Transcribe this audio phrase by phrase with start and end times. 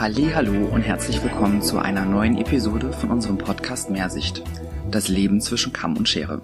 [0.00, 4.44] Hallo und herzlich willkommen zu einer neuen Episode von unserem Podcast Mehrsicht.
[4.92, 6.40] Das Leben zwischen Kamm und Schere.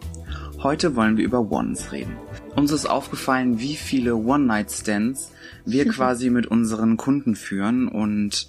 [0.60, 2.16] Heute wollen wir über Ones reden.
[2.56, 5.30] Uns ist aufgefallen, wie viele One-Night-Stands
[5.64, 8.48] wir quasi mit unseren Kunden führen und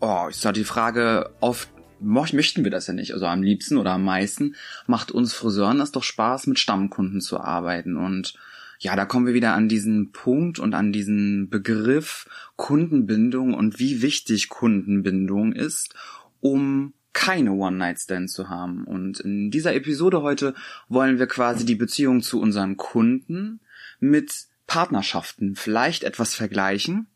[0.00, 3.14] oh, ist da die Frage, oft möchten wir das ja nicht.
[3.14, 4.54] Also am liebsten oder am meisten
[4.86, 8.34] macht uns Friseuren das doch Spaß, mit Stammkunden zu arbeiten und
[8.78, 14.02] ja, da kommen wir wieder an diesen Punkt und an diesen Begriff Kundenbindung und wie
[14.02, 15.94] wichtig Kundenbindung ist,
[16.40, 18.84] um keine One-Night-Stand zu haben.
[18.84, 20.54] Und in dieser Episode heute
[20.88, 23.60] wollen wir quasi die Beziehung zu unseren Kunden
[24.00, 27.06] mit Partnerschaften vielleicht etwas vergleichen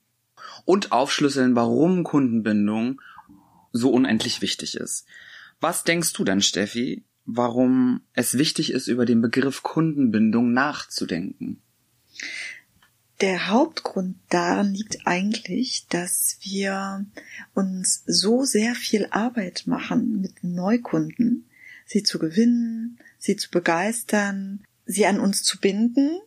[0.65, 3.01] und aufschlüsseln, warum Kundenbindung
[3.73, 5.06] so unendlich wichtig ist.
[5.60, 11.60] Was denkst du denn, Steffi, warum es wichtig ist, über den Begriff Kundenbindung nachzudenken?
[13.20, 17.05] Der Hauptgrund daran liegt eigentlich, dass wir
[17.55, 21.46] uns so sehr viel Arbeit machen mit Neukunden,
[21.85, 26.18] sie zu gewinnen, sie zu begeistern, sie an uns zu binden,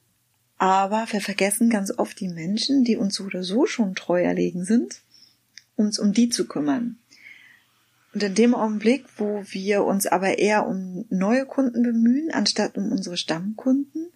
[0.58, 4.64] aber wir vergessen ganz oft die Menschen, die uns so oder so schon treu erlegen
[4.64, 5.02] sind,
[5.76, 7.00] uns um die zu kümmern.
[8.14, 12.92] Und in dem Augenblick, wo wir uns aber eher um neue Kunden bemühen, anstatt um
[12.92, 14.12] unsere Stammkunden,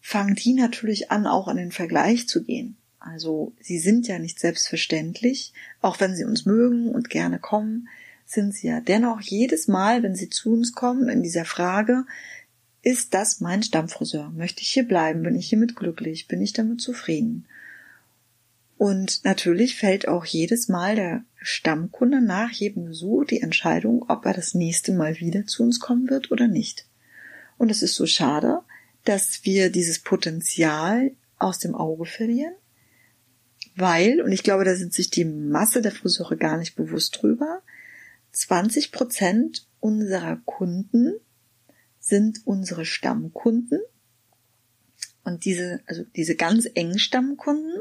[0.00, 2.76] fangen die natürlich an, auch an den Vergleich zu gehen.
[2.98, 7.88] Also sie sind ja nicht selbstverständlich, auch wenn sie uns mögen und gerne kommen,
[8.24, 12.06] sind sie ja dennoch jedes Mal, wenn sie zu uns kommen, in dieser Frage,
[12.82, 14.30] ist das mein Stammfriseur?
[14.30, 15.22] Möchte ich hier bleiben?
[15.22, 16.28] Bin ich hiermit glücklich?
[16.28, 17.46] Bin ich damit zufrieden?
[18.76, 24.32] Und natürlich fällt auch jedes Mal der Stammkunde nach jedem Besuch die Entscheidung, ob er
[24.32, 26.86] das nächste Mal wieder zu uns kommen wird oder nicht.
[27.58, 28.60] Und es ist so schade,
[29.04, 32.54] dass wir dieses Potenzial aus dem Auge verlieren,
[33.76, 37.60] weil, und ich glaube, da sind sich die Masse der Friseure gar nicht bewusst drüber,
[38.32, 41.12] 20 Prozent unserer Kunden
[42.00, 43.80] sind unsere Stammkunden
[45.24, 47.80] und diese, also diese ganz engen Stammkunden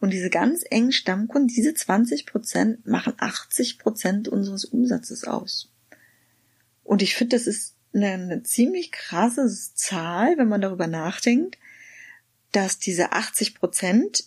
[0.00, 5.72] und diese ganz engen Stammkunden, diese 20 Prozent machen 80 Prozent unseres Umsatzes aus.
[6.84, 11.58] Und ich finde, das ist eine, eine ziemlich krasse Zahl, wenn man darüber nachdenkt,
[12.52, 14.24] dass diese 80 Prozent,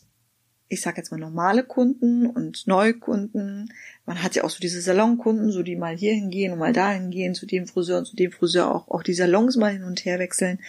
[0.67, 3.73] ich sage jetzt mal normale Kunden und Neukunden,
[4.05, 7.11] man hat ja auch so diese Salonkunden, so die mal hier hingehen und mal dahin
[7.11, 10.03] gehen, zu dem Friseur und zu dem Friseur auch, auch die Salons mal hin und
[10.05, 10.59] her wechseln.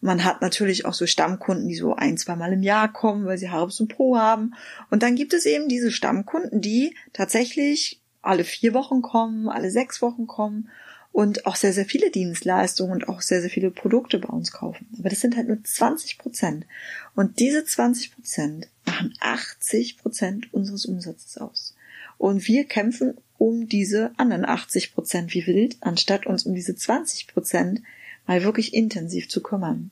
[0.00, 3.38] Man hat natürlich auch so Stammkunden, die so ein, zwei Mal im Jahr kommen, weil
[3.38, 4.54] sie Haare zum Po haben.
[4.90, 10.00] Und dann gibt es eben diese Stammkunden, die tatsächlich alle vier Wochen kommen, alle sechs
[10.02, 10.70] Wochen kommen
[11.12, 14.88] und auch sehr, sehr viele Dienstleistungen und auch sehr, sehr viele Produkte bei uns kaufen.
[14.98, 16.66] Aber das sind halt nur 20 Prozent.
[17.14, 21.74] Und diese 20 Prozent machen 80 Prozent unseres Umsatzes aus.
[22.16, 27.26] Und wir kämpfen um diese anderen 80 Prozent wie wild, anstatt uns um diese 20
[27.28, 27.82] Prozent
[28.30, 29.90] mal wirklich intensiv zu kümmern.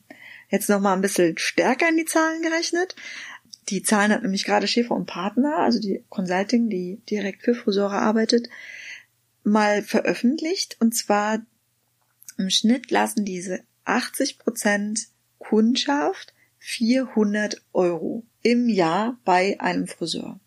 [0.48, 2.94] Jetzt noch mal ein bisschen stärker in die Zahlen gerechnet.
[3.68, 7.94] Die Zahlen hat nämlich gerade Schäfer und Partner, also die Consulting, die direkt für Friseure
[8.00, 8.48] arbeitet,
[9.42, 10.76] mal veröffentlicht.
[10.78, 11.40] Und zwar
[12.38, 15.08] im Schnitt lassen diese 80 Prozent
[15.40, 20.38] Kundschaft 400 Euro im Jahr bei einem Friseur.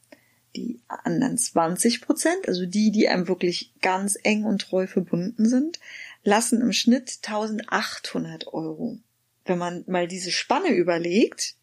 [0.55, 5.79] Die anderen 20 Prozent, also die, die einem wirklich ganz eng und treu verbunden sind,
[6.23, 8.99] lassen im Schnitt 1800 Euro.
[9.45, 11.55] Wenn man mal diese Spanne überlegt,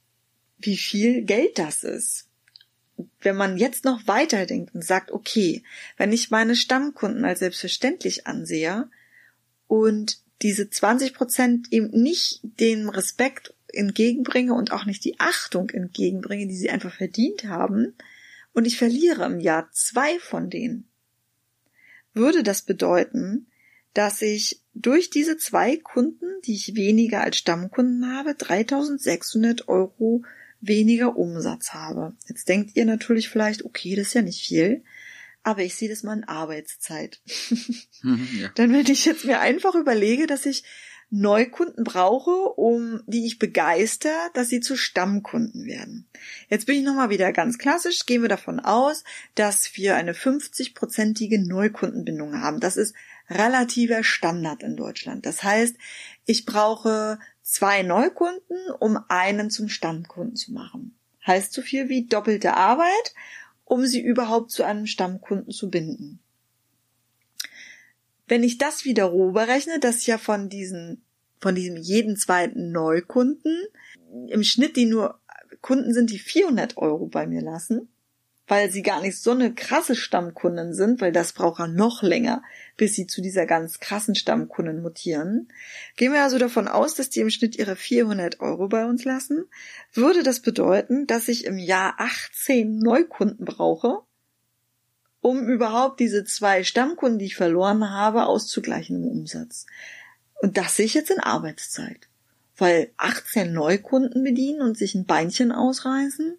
[0.58, 2.26] wie viel Geld das ist.
[3.20, 5.62] Wenn man jetzt noch weiterdenkt und sagt, okay,
[5.96, 8.90] wenn ich meine Stammkunden als selbstverständlich ansehe
[9.68, 16.48] und diese 20 Prozent eben nicht den Respekt entgegenbringe und auch nicht die Achtung entgegenbringe,
[16.48, 17.94] die sie einfach verdient haben,
[18.52, 20.88] und ich verliere im Jahr zwei von denen,
[22.12, 23.46] würde das bedeuten,
[23.94, 30.22] dass ich durch diese zwei Kunden, die ich weniger als Stammkunden habe, 3600 Euro
[30.60, 32.14] weniger Umsatz habe.
[32.28, 34.84] Jetzt denkt ihr natürlich vielleicht, okay, das ist ja nicht viel,
[35.42, 37.20] aber ich sehe das mal in Arbeitszeit.
[38.00, 38.48] Mhm, ja.
[38.54, 40.62] Dann wenn ich jetzt mir einfach überlege, dass ich
[41.10, 46.06] Neukunden brauche, um die ich begeister, dass sie zu Stammkunden werden.
[46.48, 49.02] Jetzt bin ich nochmal wieder ganz klassisch, gehen wir davon aus,
[49.34, 52.60] dass wir eine 50-prozentige Neukundenbindung haben.
[52.60, 52.94] Das ist
[53.28, 55.26] relativer Standard in Deutschland.
[55.26, 55.76] Das heißt,
[56.24, 60.96] ich brauche zwei Neukunden, um einen zum Stammkunden zu machen.
[61.26, 63.14] Heißt so viel wie doppelte Arbeit,
[63.64, 66.20] um sie überhaupt zu einem Stammkunden zu binden.
[68.26, 71.02] Wenn ich das wieder rüberrechne, dass ja von diesen,
[71.40, 73.64] von diesem jeden zweiten Neukunden
[74.28, 75.20] im Schnitt die nur
[75.60, 77.88] Kunden sind, die 400 Euro bei mir lassen,
[78.48, 82.42] weil sie gar nicht so eine krasse Stammkundin sind, weil das braucht er noch länger,
[82.78, 85.48] bis sie zu dieser ganz krassen Stammkundin mutieren.
[85.96, 89.44] Gehen wir also davon aus, dass die im Schnitt ihre 400 Euro bei uns lassen,
[89.92, 94.00] würde das bedeuten, dass ich im Jahr 18 Neukunden brauche,
[95.20, 99.66] um überhaupt diese zwei Stammkunden, die ich verloren habe, auszugleichen im Umsatz.
[100.40, 102.08] Und das sehe ich jetzt in Arbeitszeit.
[102.56, 106.38] Weil 18 Neukunden bedienen und sich ein Beinchen ausreißen,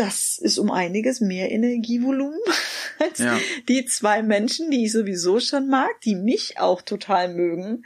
[0.00, 2.40] das ist um einiges mehr Energievolumen
[2.98, 3.38] als ja.
[3.68, 7.84] die zwei Menschen, die ich sowieso schon mag, die mich auch total mögen,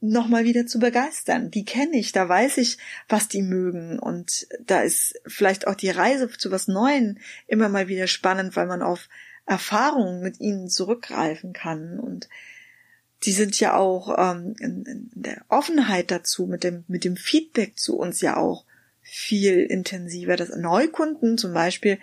[0.00, 1.50] nochmal wieder zu begeistern.
[1.50, 2.78] Die kenne ich, da weiß ich,
[3.08, 7.18] was die mögen und da ist vielleicht auch die Reise zu was Neuem
[7.48, 9.08] immer mal wieder spannend, weil man auf
[9.46, 12.28] Erfahrungen mit ihnen zurückgreifen kann und
[13.24, 17.76] die sind ja auch ähm, in, in der Offenheit dazu, mit dem, mit dem Feedback
[17.76, 18.64] zu uns ja auch
[19.10, 20.36] viel intensiver.
[20.36, 21.98] Das Neukunden zum Beispiel,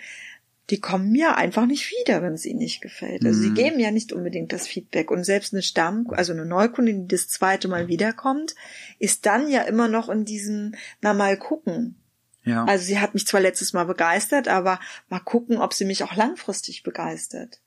[0.69, 3.25] die kommen mir einfach nicht wieder, wenn es ihnen nicht gefällt.
[3.25, 3.43] Also mhm.
[3.43, 5.09] sie geben ja nicht unbedingt das Feedback.
[5.09, 8.55] Und selbst eine Stamm, also eine Neukundin, die das zweite Mal wiederkommt,
[8.99, 11.95] ist dann ja immer noch in diesem, na mal gucken.
[12.43, 12.65] Ja.
[12.65, 16.15] Also sie hat mich zwar letztes Mal begeistert, aber mal gucken, ob sie mich auch
[16.15, 17.61] langfristig begeistert.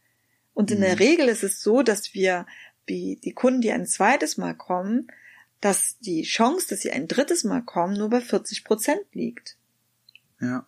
[0.52, 0.82] Und in mhm.
[0.82, 2.44] der Regel ist es so, dass wir
[2.90, 5.06] die, die Kunden, die ein zweites Mal kommen,
[5.60, 9.56] dass die Chance, dass sie ein drittes Mal kommen, nur bei 40 Prozent liegt.
[10.40, 10.66] Ja.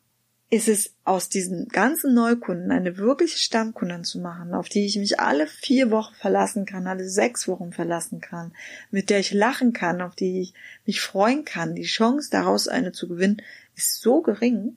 [0.51, 5.19] Ist es aus diesen ganzen Neukunden eine wirkliche Stammkundin zu machen, auf die ich mich
[5.19, 8.53] alle vier Wochen verlassen kann, alle sechs Wochen verlassen kann,
[8.91, 10.55] mit der ich lachen kann, auf die ich
[10.85, 13.41] mich freuen kann, die Chance daraus eine zu gewinnen,
[13.77, 14.77] ist so gering,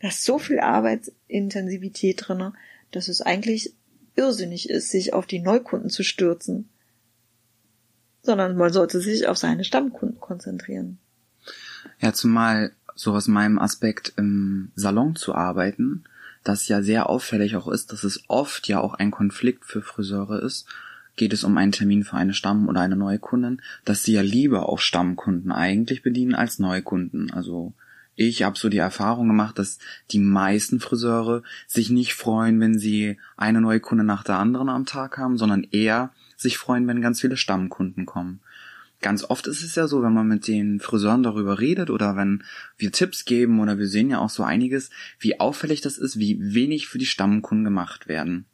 [0.00, 2.52] da ist so viel Arbeitsintensivität drinne,
[2.90, 3.72] dass es eigentlich
[4.14, 6.68] irrsinnig ist, sich auf die Neukunden zu stürzen
[8.26, 10.98] sondern man sollte sich auf seine Stammkunden konzentrieren.
[12.00, 16.04] Ja, zumal so aus meinem Aspekt im Salon zu arbeiten,
[16.44, 20.42] das ja sehr auffällig auch ist, dass es oft ja auch ein Konflikt für Friseure
[20.42, 20.66] ist,
[21.16, 24.68] geht es um einen Termin für eine Stamm- oder eine Neukundin, dass sie ja lieber
[24.68, 27.32] auch Stammkunden eigentlich bedienen als Neukunden.
[27.32, 27.72] Also
[28.14, 29.78] ich habe so die Erfahrung gemacht, dass
[30.10, 34.86] die meisten Friseure sich nicht freuen, wenn sie eine neue Kunde nach der anderen am
[34.86, 38.40] Tag haben, sondern eher sich freuen, wenn ganz viele Stammkunden kommen.
[39.02, 42.44] Ganz oft ist es ja so, wenn man mit den Friseuren darüber redet oder wenn
[42.78, 46.38] wir Tipps geben oder wir sehen ja auch so einiges, wie auffällig das ist, wie
[46.40, 48.46] wenig für die Stammkunden gemacht werden.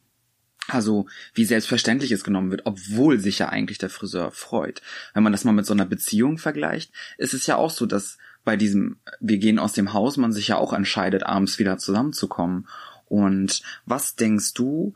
[0.69, 4.81] Also wie selbstverständlich es genommen wird, obwohl sich ja eigentlich der Friseur freut.
[5.14, 8.19] Wenn man das mal mit so einer Beziehung vergleicht, ist es ja auch so, dass
[8.44, 12.67] bei diesem Wir gehen aus dem Haus man sich ja auch entscheidet, abends wieder zusammenzukommen.
[13.06, 14.94] Und was denkst du,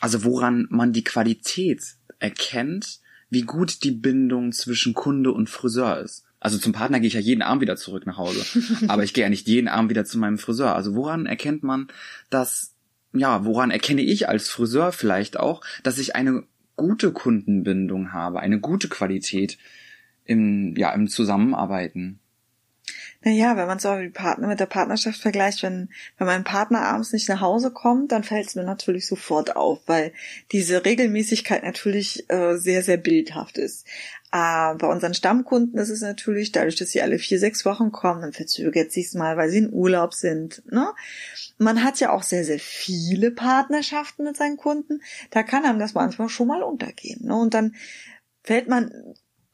[0.00, 1.82] also woran man die Qualität
[2.18, 3.00] erkennt,
[3.30, 6.24] wie gut die Bindung zwischen Kunde und Friseur ist.
[6.38, 8.44] Also zum Partner gehe ich ja jeden Abend wieder zurück nach Hause,
[8.88, 10.74] aber ich gehe ja nicht jeden Abend wieder zu meinem Friseur.
[10.74, 11.88] Also woran erkennt man,
[12.30, 12.72] dass
[13.12, 16.44] ja, woran erkenne ich als Friseur vielleicht auch, dass ich eine
[16.76, 19.56] gute Kundenbindung habe, eine gute Qualität
[20.24, 22.20] im ja im Zusammenarbeiten?
[23.22, 27.12] Naja, wenn man so die Partner mit der Partnerschaft vergleicht, wenn, wenn mein Partner abends
[27.12, 30.12] nicht nach Hause kommt, dann fällt es mir natürlich sofort auf, weil
[30.52, 33.86] diese Regelmäßigkeit natürlich äh, sehr, sehr bildhaft ist.
[34.32, 38.22] Äh, bei unseren Stammkunden ist es natürlich, dadurch, dass sie alle vier, sechs Wochen kommen,
[38.22, 40.62] dann verzögert sich mal, weil sie in Urlaub sind.
[40.70, 40.92] Ne?
[41.58, 45.00] Man hat ja auch sehr, sehr viele Partnerschaften mit seinen Kunden.
[45.30, 47.26] Da kann einem das manchmal schon mal untergehen.
[47.26, 47.36] Ne?
[47.36, 47.74] Und dann
[48.42, 48.92] fällt man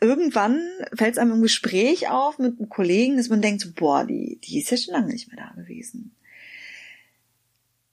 [0.02, 0.61] irgendwann
[0.94, 4.61] fällt es einem im Gespräch auf mit einem Kollegen, dass man denkt, boah, die, die
[4.61, 6.14] ist ja schon lange nicht mehr da gewesen.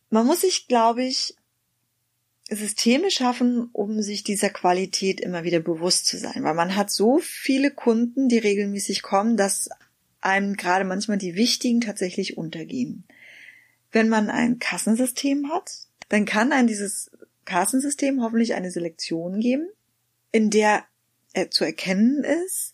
[0.09, 1.35] Man muss sich, glaube ich,
[2.49, 7.19] Systeme schaffen, um sich dieser Qualität immer wieder bewusst zu sein, weil man hat so
[7.19, 9.69] viele Kunden, die regelmäßig kommen, dass
[10.19, 13.03] einem gerade manchmal die wichtigen tatsächlich untergehen.
[13.91, 15.71] Wenn man ein Kassensystem hat,
[16.09, 17.11] dann kann ein dieses
[17.45, 19.69] Kassensystem hoffentlich eine Selektion geben,
[20.31, 20.83] in der
[21.33, 22.73] äh, zu erkennen ist,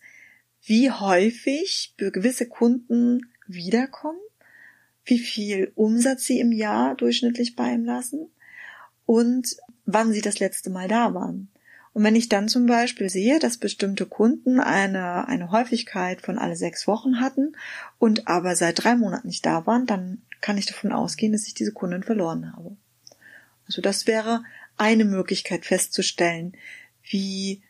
[0.63, 4.19] wie häufig gewisse Kunden wiederkommen,
[5.03, 8.29] wie viel Umsatz sie im Jahr durchschnittlich bei ihm lassen
[9.05, 11.49] und wann sie das letzte Mal da waren.
[11.93, 16.57] Und wenn ich dann zum Beispiel sehe, dass bestimmte Kunden eine, eine Häufigkeit von alle
[16.57, 17.55] sechs Wochen hatten
[17.99, 21.53] und aber seit drei Monaten nicht da waren, dann kann ich davon ausgehen, dass ich
[21.53, 22.75] diese Kunden verloren habe.
[23.65, 24.43] Also das wäre
[24.75, 26.57] eine Möglichkeit festzustellen,
[27.03, 27.61] wie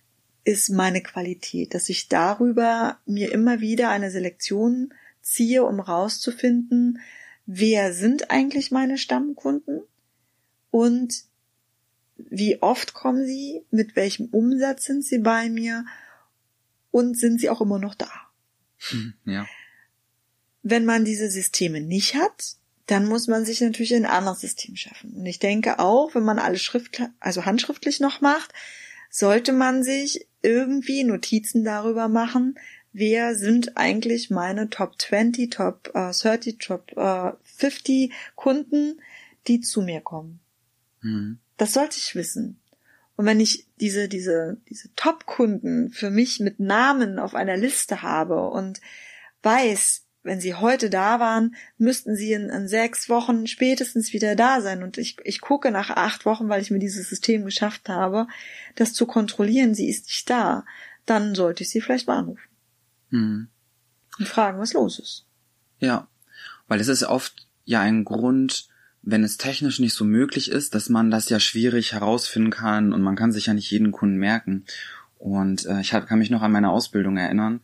[0.46, 7.00] ist meine Qualität, dass ich darüber mir immer wieder eine Selektion ziehe, um rauszufinden,
[7.48, 9.82] wer sind eigentlich meine Stammkunden
[10.70, 11.26] und
[12.18, 15.86] wie oft kommen sie, mit welchem Umsatz sind sie bei mir
[16.92, 18.12] und sind sie auch immer noch da.
[18.90, 19.46] Hm, ja.
[20.62, 25.12] Wenn man diese Systeme nicht hat, dann muss man sich natürlich ein anderes System schaffen.
[25.14, 28.54] Und ich denke auch, wenn man alles schrift, also handschriftlich noch macht,
[29.10, 32.58] sollte man sich irgendwie Notizen darüber machen,
[32.94, 39.02] wer sind eigentlich meine Top 20, Top äh, 30, Top äh, 50 Kunden,
[39.48, 40.40] die zu mir kommen.
[41.02, 41.40] Mhm.
[41.58, 42.60] Das sollte ich wissen.
[43.18, 48.50] Und wenn ich diese, diese, diese Top-Kunden für mich mit Namen auf einer Liste habe
[48.50, 48.82] und
[49.42, 54.60] weiß, wenn sie heute da waren, müssten sie in, in, sechs Wochen spätestens wieder da
[54.60, 54.82] sein.
[54.82, 58.28] Und ich, ich gucke nach acht Wochen, weil ich mir dieses System geschafft habe,
[58.74, 60.66] das zu kontrollieren, sie ist nicht da.
[61.06, 62.50] Dann sollte ich sie vielleicht mal anrufen.
[63.12, 63.48] Mhm.
[64.18, 65.28] Und fragen, was los ist.
[65.80, 66.08] Ja,
[66.68, 68.68] weil es ist oft ja ein Grund,
[69.04, 73.04] wenn es technisch nicht so möglich ist, dass man das ja schwierig herausfinden kann und
[73.04, 74.66] man kann sich ja nicht jeden Kunden merken.
[75.20, 77.62] Und äh, ich kann mich noch an meine Ausbildung erinnern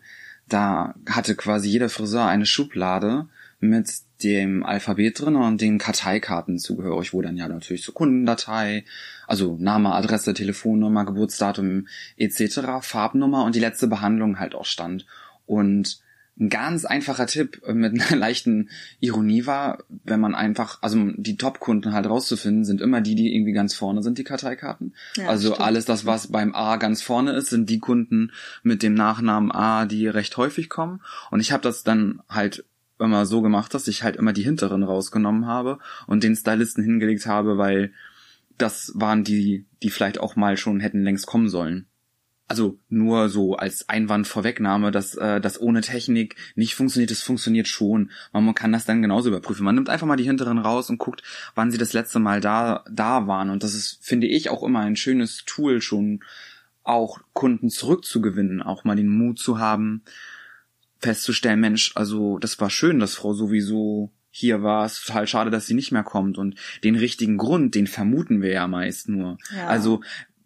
[0.54, 3.28] da hatte quasi jeder Friseur eine Schublade
[3.60, 3.90] mit
[4.24, 8.86] dem Alphabet drin und den Karteikarten zugehörig, wo dann ja natürlich so Kundendatei,
[9.28, 15.06] also Name, Adresse, Telefonnummer, Geburtsdatum etc., Farbnummer und die letzte Behandlung halt auch stand.
[15.46, 16.02] Und
[16.42, 18.70] ein ganz einfacher Tipp mit einer leichten
[19.00, 23.54] Ironie war, wenn man einfach, also die Top-Kunden halt rauszufinden, sind immer die, die irgendwie
[23.54, 24.96] ganz vorne sind, die Karteikarten.
[25.16, 25.62] Ja, also stimmt.
[25.62, 28.32] alles das, was beim A ganz vorne ist, sind die Kunden
[28.64, 31.02] mit dem Nachnamen A, die recht häufig kommen.
[31.30, 32.66] Und ich habe das dann halt
[32.98, 37.28] immer so gemacht, dass ich halt immer die hinteren rausgenommen habe und den Stylisten hingelegt
[37.28, 37.94] habe, weil
[38.58, 41.88] das waren die, die vielleicht auch mal schon hätten längst kommen sollen
[42.52, 47.70] also nur so als Einwand vorwegnahme, dass äh, das ohne Technik nicht funktioniert, das funktioniert
[47.70, 48.12] schon.
[48.34, 49.64] Man kann das dann genauso überprüfen.
[49.64, 51.24] Man nimmt einfach mal die hinteren raus und guckt,
[51.56, 54.82] wann sie das letzte Mal da da waren und das ist finde ich auch immer
[54.82, 56.20] ein schönes Tool schon
[56.84, 60.04] auch Kunden zurückzugewinnen, auch mal den Mut zu haben,
[61.00, 65.68] festzustellen, Mensch, also das war schön, dass Frau sowieso hier war es total schade, dass
[65.68, 69.38] sie nicht mehr kommt und den richtigen Grund, den vermuten wir ja meist nur.
[69.56, 69.68] Ja.
[69.68, 70.02] Also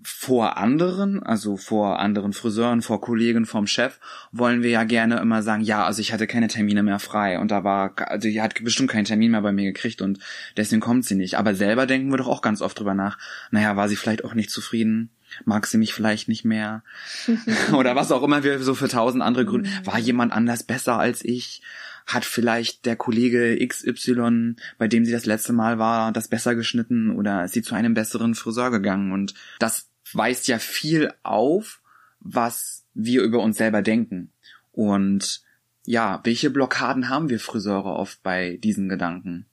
[0.05, 3.99] vor anderen, also vor anderen Friseuren, vor Kollegen, vom Chef,
[4.31, 7.49] wollen wir ja gerne immer sagen, ja, also ich hatte keine Termine mehr frei und
[7.49, 10.19] da war, also die hat bestimmt keinen Termin mehr bei mir gekriegt und
[10.57, 11.39] deswegen kommt sie nicht.
[11.39, 13.17] Aber selber denken wir doch auch ganz oft drüber nach,
[13.49, 15.09] naja, war sie vielleicht auch nicht zufrieden?
[15.43, 16.83] Mag sie mich vielleicht nicht mehr?
[17.73, 19.69] Oder was auch immer wir so für tausend andere Gründe.
[19.69, 19.87] Mhm.
[19.87, 21.63] War jemand anders besser als ich?
[22.05, 27.09] Hat vielleicht der Kollege XY, bei dem sie das letzte Mal war, das besser geschnitten
[27.09, 29.11] oder ist sie zu einem besseren Friseur gegangen?
[29.11, 31.81] Und das weist ja viel auf,
[32.19, 34.31] was wir über uns selber denken.
[34.71, 35.43] Und
[35.85, 39.45] ja, welche Blockaden haben wir Friseure oft bei diesen Gedanken?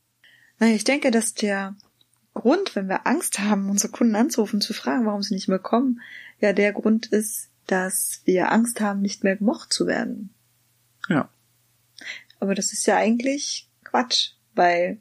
[0.60, 1.74] ich denke, dass der
[2.34, 6.00] Grund, wenn wir Angst haben, unsere Kunden anzurufen, zu fragen, warum sie nicht mehr kommen,
[6.40, 10.30] ja der Grund ist, dass wir Angst haben, nicht mehr gemocht zu werden.
[11.08, 11.28] Ja.
[12.40, 15.00] Aber das ist ja eigentlich Quatsch, weil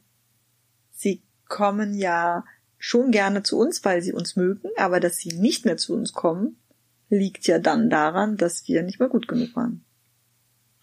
[0.91, 2.43] sie kommen ja
[2.83, 6.13] schon gerne zu uns, weil sie uns mögen, aber dass sie nicht mehr zu uns
[6.13, 6.57] kommen,
[7.09, 9.85] liegt ja dann daran, dass wir nicht mehr gut genug waren.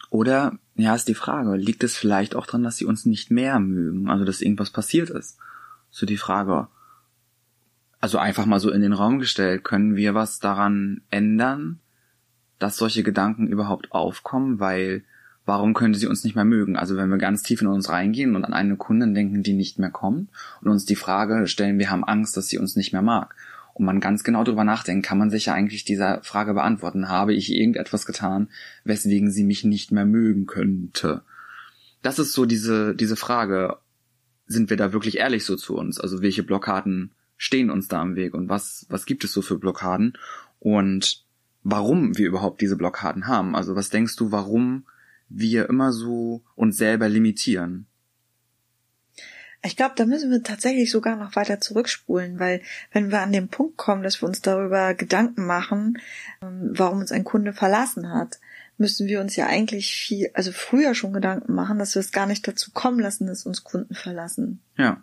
[0.08, 3.58] Oder, ja, ist die Frage, liegt es vielleicht auch daran, dass sie uns nicht mehr
[3.58, 5.38] mögen, also dass irgendwas passiert ist?
[5.90, 6.68] So die Frage.
[8.00, 11.80] Also einfach mal so in den Raum gestellt, können wir was daran ändern,
[12.60, 15.02] dass solche Gedanken überhaupt aufkommen, weil
[15.48, 16.76] warum könnte sie uns nicht mehr mögen?
[16.76, 19.78] Also wenn wir ganz tief in uns reingehen und an eine Kundin denken, die nicht
[19.78, 20.28] mehr kommt
[20.60, 23.34] und uns die Frage stellen, wir haben Angst, dass sie uns nicht mehr mag.
[23.72, 27.08] Und man ganz genau darüber nachdenkt, kann man sich ja eigentlich dieser Frage beantworten.
[27.08, 28.50] Habe ich irgendetwas getan,
[28.84, 31.22] weswegen sie mich nicht mehr mögen könnte?
[32.02, 33.78] Das ist so diese, diese Frage.
[34.46, 35.98] Sind wir da wirklich ehrlich so zu uns?
[35.98, 39.58] Also welche Blockaden stehen uns da am Weg und was, was gibt es so für
[39.58, 40.18] Blockaden?
[40.58, 41.24] Und
[41.62, 43.56] warum wir überhaupt diese Blockaden haben?
[43.56, 44.84] Also was denkst du, warum
[45.28, 47.86] wir immer so uns selber limitieren.
[49.62, 53.48] Ich glaube, da müssen wir tatsächlich sogar noch weiter zurückspulen, weil wenn wir an den
[53.48, 55.98] Punkt kommen, dass wir uns darüber Gedanken machen,
[56.42, 58.38] ähm, warum uns ein Kunde verlassen hat,
[58.76, 62.26] müssen wir uns ja eigentlich viel, also früher schon Gedanken machen, dass wir es gar
[62.26, 64.60] nicht dazu kommen lassen, dass uns Kunden verlassen.
[64.76, 65.02] Ja.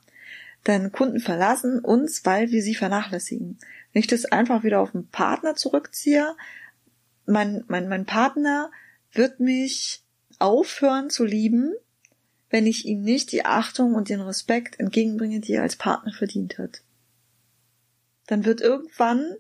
[0.66, 3.60] Denn Kunden verlassen uns, weil wir sie vernachlässigen.
[3.92, 6.34] Wenn ich das einfach wieder auf den Partner zurückziehe,
[7.26, 8.72] mein, mein, mein Partner
[9.12, 10.05] wird mich
[10.40, 11.74] aufhören zu lieben,
[12.50, 16.58] wenn ich ihm nicht die Achtung und den Respekt entgegenbringe, die er als Partner verdient
[16.58, 16.84] hat.
[18.28, 19.36] Dann wird irgendwann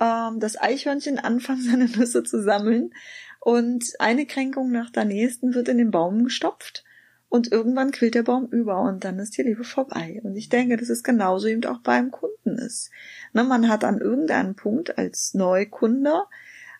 [0.00, 2.92] ähm, das Eichhörnchen anfangen, seine Nüsse zu sammeln
[3.40, 6.84] und eine Kränkung nach der nächsten wird in den Baum gestopft
[7.28, 10.20] und irgendwann quillt der Baum über und dann ist die Liebe vorbei.
[10.22, 12.90] Und ich denke, dass es genauso eben auch beim Kunden ist.
[13.32, 16.22] Ne, man hat an irgendeinem Punkt als Neukunde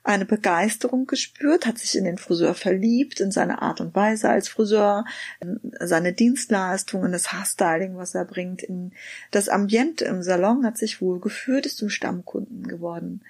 [0.05, 4.49] eine Begeisterung gespürt, hat sich in den Friseur verliebt, in seine Art und Weise als
[4.49, 5.05] Friseur,
[5.40, 8.93] in seine Dienstleistungen, das Haarstyling, was er bringt, in
[9.31, 13.23] das Ambiente im Salon, hat sich wohl gefühlt, ist zum Stammkunden geworden.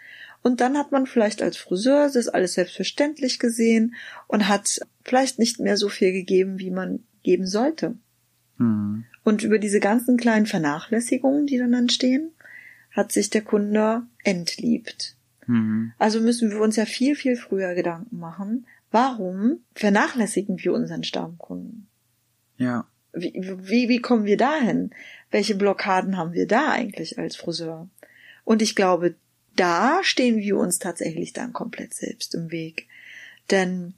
[0.42, 3.94] Und dann hat man vielleicht als Friseur das alles selbstverständlich gesehen
[4.28, 7.96] und hat vielleicht nicht mehr so viel gegeben, wie man geben sollte.
[8.56, 9.04] Mhm.
[9.24, 12.30] Und über diese ganzen kleinen Vernachlässigungen, die dann entstehen,
[12.92, 15.17] hat sich der Kunde entliebt.
[15.48, 15.92] Mhm.
[15.98, 21.88] Also müssen wir uns ja viel, viel früher Gedanken machen, warum vernachlässigen wir unseren Stammkunden?
[22.58, 22.86] Ja.
[23.12, 24.90] Wie, wie, wie kommen wir dahin?
[25.30, 27.88] Welche Blockaden haben wir da eigentlich als Friseur?
[28.44, 29.14] Und ich glaube,
[29.56, 32.86] da stehen wir uns tatsächlich dann komplett selbst im Weg.
[33.50, 33.94] Denn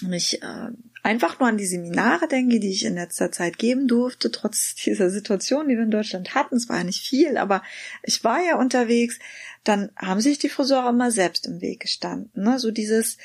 [0.00, 0.70] wenn ich äh,
[1.02, 5.10] einfach nur an die Seminare denke, die ich in letzter Zeit geben durfte, trotz dieser
[5.10, 7.62] Situation, die wir in Deutschland hatten, es war ja nicht viel, aber
[8.02, 9.18] ich war ja unterwegs,
[9.64, 12.42] dann haben sich die Friseure immer selbst im Weg gestanden.
[12.42, 12.58] Ne?
[12.58, 13.18] So dieses,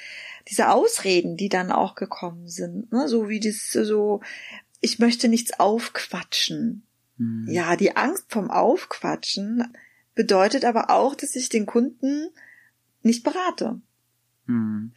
[0.49, 3.07] diese Ausreden, die dann auch gekommen sind, ne?
[3.07, 4.21] so wie dieses, so,
[4.81, 6.83] ich möchte nichts aufquatschen.
[7.17, 7.47] Mhm.
[7.49, 9.73] Ja, die Angst vom Aufquatschen
[10.15, 12.29] bedeutet aber auch, dass ich den Kunden
[13.01, 13.79] nicht berate.
[14.45, 14.91] Mhm.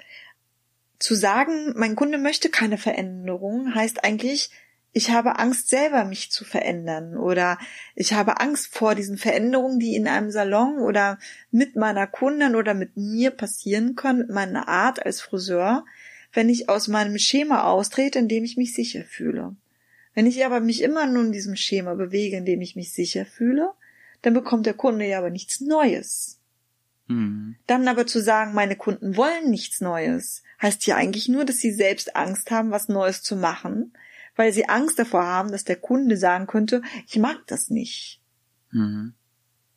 [0.99, 4.50] Zu sagen, mein Kunde möchte keine Veränderung, heißt eigentlich,
[4.97, 7.59] ich habe Angst selber mich zu verändern oder
[7.95, 11.19] ich habe Angst vor diesen Veränderungen, die in einem Salon oder
[11.50, 15.85] mit meiner Kundin oder mit mir passieren können, mit meiner Art als Friseur,
[16.33, 19.55] wenn ich aus meinem Schema austrete, in dem ich mich sicher fühle.
[20.15, 23.26] Wenn ich aber mich immer nur in diesem Schema bewege, in dem ich mich sicher
[23.26, 23.73] fühle,
[24.23, 26.36] dann bekommt der Kunde ja aber nichts Neues.
[27.09, 27.57] Mhm.
[27.67, 31.73] Dann aber zu sagen, meine Kunden wollen nichts Neues, heißt ja eigentlich nur, dass sie
[31.73, 33.93] selbst Angst haben, was Neues zu machen,
[34.35, 38.21] weil sie Angst davor haben, dass der Kunde sagen könnte, ich mag das nicht.
[38.71, 39.15] Mhm.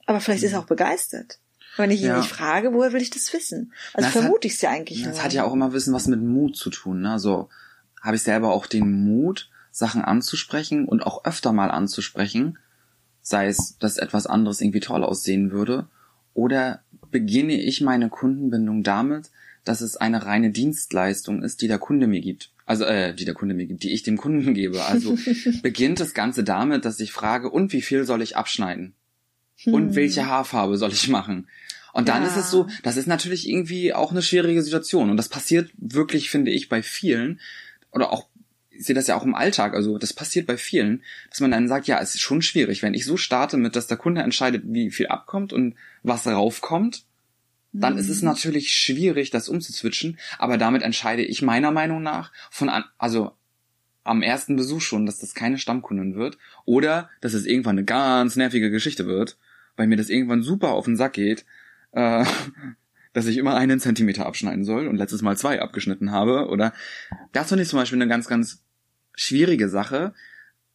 [0.06, 0.48] Aber vielleicht mhm.
[0.48, 1.40] ist er auch begeistert.
[1.78, 2.18] Wenn ich ihn ja.
[2.18, 3.74] nicht frage, woher will ich das wissen?
[3.94, 5.24] Also das vermute ich es ja eigentlich Das nur.
[5.24, 7.02] hat ja auch immer Wissen was mit Mut zu tun.
[7.02, 7.12] Ne?
[7.12, 7.50] Also
[8.02, 12.58] habe ich selber auch den Mut, Sachen anzusprechen und auch öfter mal anzusprechen,
[13.22, 15.88] sei es, dass etwas anderes irgendwie toll aussehen würde,
[16.34, 19.30] oder beginne ich meine Kundenbindung damit,
[19.64, 22.52] dass es eine reine Dienstleistung ist, die der Kunde mir gibt.
[22.66, 24.84] Also, äh, die der Kunde mir gibt, die ich dem Kunden gebe.
[24.86, 25.18] Also
[25.64, 28.94] beginnt das Ganze damit, dass ich frage, und wie viel soll ich abschneiden?
[29.64, 29.74] Hm.
[29.74, 31.48] Und welche Haarfarbe soll ich machen?
[31.94, 32.30] Und dann ja.
[32.30, 35.10] ist es so, das ist natürlich irgendwie auch eine schwierige Situation.
[35.10, 37.40] Und das passiert wirklich, finde ich, bei vielen,
[37.92, 38.29] oder auch
[38.80, 41.68] ich sehe das ja auch im Alltag, also das passiert bei vielen, dass man dann
[41.68, 44.64] sagt, ja, es ist schon schwierig, wenn ich so starte mit, dass der Kunde entscheidet,
[44.66, 47.04] wie viel abkommt und was raufkommt,
[47.74, 48.00] dann mhm.
[48.00, 48.30] ist es mhm.
[48.30, 53.34] natürlich schwierig, das umzuzwitschen, aber damit entscheide ich meiner Meinung nach von an, also
[54.06, 58.38] am ersten Besuch schon, dass das keine Stammkundin wird oder dass es irgendwann eine ganz
[58.38, 59.38] nervige Geschichte wird,
[59.76, 61.46] weil mir das irgendwann super auf den Sack geht,
[61.92, 62.24] äh,
[63.12, 66.72] dass ich immer einen Zentimeter abschneiden soll und letztes Mal zwei abgeschnitten habe oder
[67.34, 68.64] das finde ich zum Beispiel eine ganz, ganz
[69.20, 70.14] schwierige Sache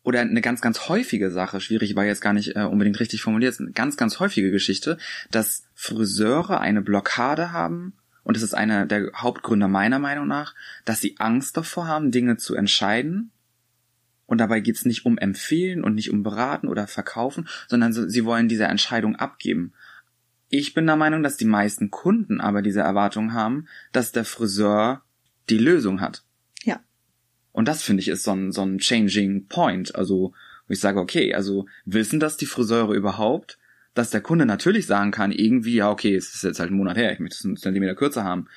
[0.03, 3.59] oder eine ganz, ganz häufige Sache, schwierig war jetzt gar nicht äh, unbedingt richtig formuliert,
[3.59, 4.99] eine ganz, ganz häufige Geschichte,
[5.31, 10.55] dass Friseure eine Blockade haben und es ist einer der Hauptgründe meiner Meinung nach,
[10.85, 13.31] dass sie Angst davor haben, Dinge zu entscheiden.
[14.27, 18.25] Und dabei geht es nicht um empfehlen und nicht um beraten oder verkaufen, sondern sie
[18.25, 19.75] wollen diese Entscheidung abgeben.
[20.49, 25.03] Ich bin der Meinung, dass die meisten Kunden aber diese Erwartung haben, dass der Friseur
[25.51, 26.25] die Lösung hat.
[27.55, 29.95] Und das finde ich ist so ein, so ein changing point.
[29.95, 30.35] Also,
[30.67, 33.59] wo ich sage, okay, also wissen das die Friseure überhaupt,
[33.95, 36.97] dass der Kunde natürlich sagen kann, irgendwie, ja, okay, es ist jetzt halt ein Monat
[36.97, 38.49] her, ich möchte es einen Zentimeter kürzer haben.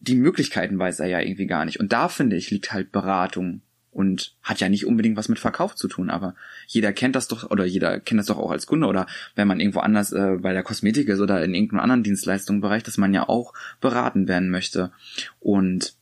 [0.00, 1.78] Die Möglichkeiten weiß er ja irgendwie gar nicht.
[1.78, 5.76] Und da finde ich, liegt halt Beratung und hat ja nicht unbedingt was mit Verkauf
[5.76, 6.34] zu tun, aber
[6.66, 9.06] jeder kennt das doch oder jeder kennt das doch auch als Kunde oder
[9.36, 12.98] wenn man irgendwo anders äh, bei der Kosmetik ist oder in irgendeinem anderen Dienstleistungsbereich, dass
[12.98, 14.90] man ja auch beraten werden möchte.
[15.38, 15.94] Und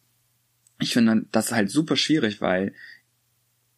[0.80, 2.72] ich finde das halt super schwierig, weil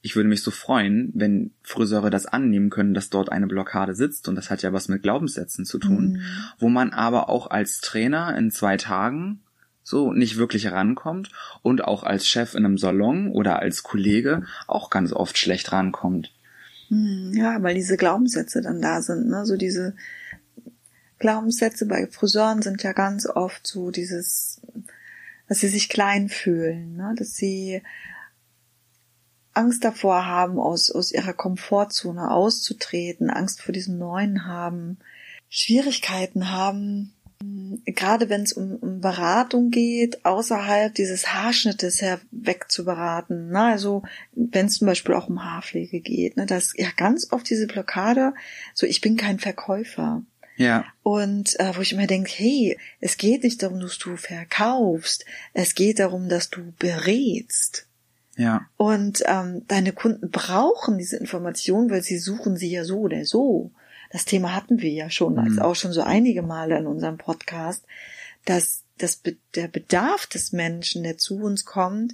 [0.03, 4.29] ich würde mich so freuen, wenn Friseure das annehmen können, dass dort eine Blockade sitzt
[4.29, 6.23] und das hat ja was mit Glaubenssätzen zu tun, mhm.
[6.59, 9.41] wo man aber auch als Trainer in zwei Tagen
[9.83, 11.31] so nicht wirklich rankommt
[11.63, 16.33] und auch als Chef in einem Salon oder als Kollege auch ganz oft schlecht rankommt.
[16.89, 19.45] Mhm, ja, weil diese Glaubenssätze dann da sind, ne?
[19.45, 19.95] So diese
[21.19, 24.61] Glaubenssätze bei Friseuren sind ja ganz oft so dieses
[25.51, 27.13] dass sie sich klein fühlen, ne?
[27.19, 27.83] dass sie
[29.53, 34.99] Angst davor haben, aus, aus ihrer Komfortzone auszutreten, Angst vor diesem Neuen haben,
[35.49, 37.15] Schwierigkeiten haben,
[37.85, 42.85] gerade wenn es um, um Beratung geht, außerhalb dieses Haarschnittes herweg zu.
[42.85, 43.61] Ne?
[43.61, 44.05] Also
[44.37, 46.47] wenn es zum Beispiel auch um Haarpflege geht, ne?
[46.47, 48.35] dass ja ganz oft diese Blockade,
[48.73, 50.23] so ich bin kein Verkäufer.
[50.61, 50.85] Ja.
[51.03, 55.75] Und äh, wo ich immer denke, hey, es geht nicht darum, dass du verkaufst, es
[55.75, 57.87] geht darum, dass du berätst.
[58.37, 58.67] Ja.
[58.77, 63.71] Und ähm, deine Kunden brauchen diese Information, weil sie suchen sie ja so oder so.
[64.13, 65.59] Das Thema hatten wir ja schon, als Mhm.
[65.61, 67.85] auch schon so einige Male in unserem Podcast,
[68.45, 69.23] dass das,
[69.55, 72.13] der Bedarf des Menschen, der zu uns kommt,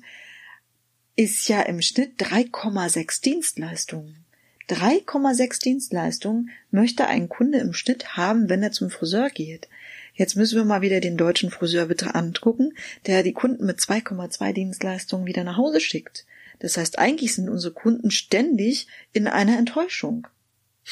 [1.17, 4.26] ist ja im Schnitt 3,6 Dienstleistungen.
[4.69, 9.69] 3,6 Dienstleistungen möchte ein Kunde im Schnitt haben, wenn er zum Friseur geht.
[10.15, 12.73] Jetzt müssen wir mal wieder den deutschen Friseur bitte angucken,
[13.07, 16.27] der die Kunden mit 2,2 Dienstleistungen wieder nach Hause schickt.
[16.59, 20.27] Das heißt, eigentlich sind unsere Kunden ständig in einer Enttäuschung.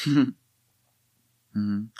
[0.05, 0.35] Mhm.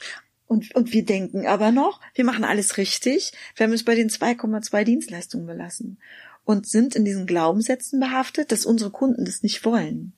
[0.48, 4.12] Und, und wir denken aber noch, wir machen alles richtig, wir haben es bei den
[4.12, 5.98] 2,2 Dienstleistungen belassen
[6.44, 10.14] und sind in diesen Glaubenssätzen behaftet, dass unsere Kunden das nicht wollen.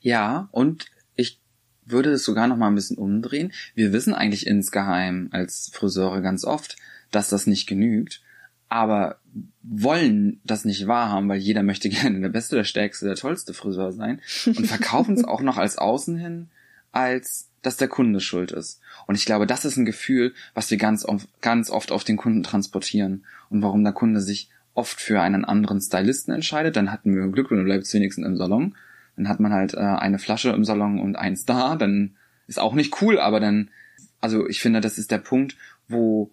[0.00, 1.40] Ja, und ich
[1.84, 3.52] würde es sogar noch mal ein bisschen umdrehen.
[3.74, 6.76] Wir wissen eigentlich insgeheim als Friseure ganz oft,
[7.10, 8.22] dass das nicht genügt,
[8.68, 9.18] aber
[9.62, 13.92] wollen das nicht wahrhaben, weil jeder möchte gerne der beste, der stärkste, der tollste Friseur
[13.92, 16.48] sein und verkaufen es auch noch als außen hin,
[16.92, 18.80] als dass der Kunde schuld ist.
[19.06, 22.16] Und ich glaube, das ist ein Gefühl, was wir ganz oft, ganz oft auf den
[22.16, 26.76] Kunden transportieren und warum der Kunde sich oft für einen anderen Stylisten entscheidet.
[26.76, 28.76] Dann hatten wir Glück und bleibt es wenigstens im Salon.
[29.20, 31.76] Dann hat man halt äh, eine Flasche im Salon und eins da.
[31.76, 33.70] Dann ist auch nicht cool, aber dann,
[34.18, 36.30] also ich finde, das ist der Punkt, wo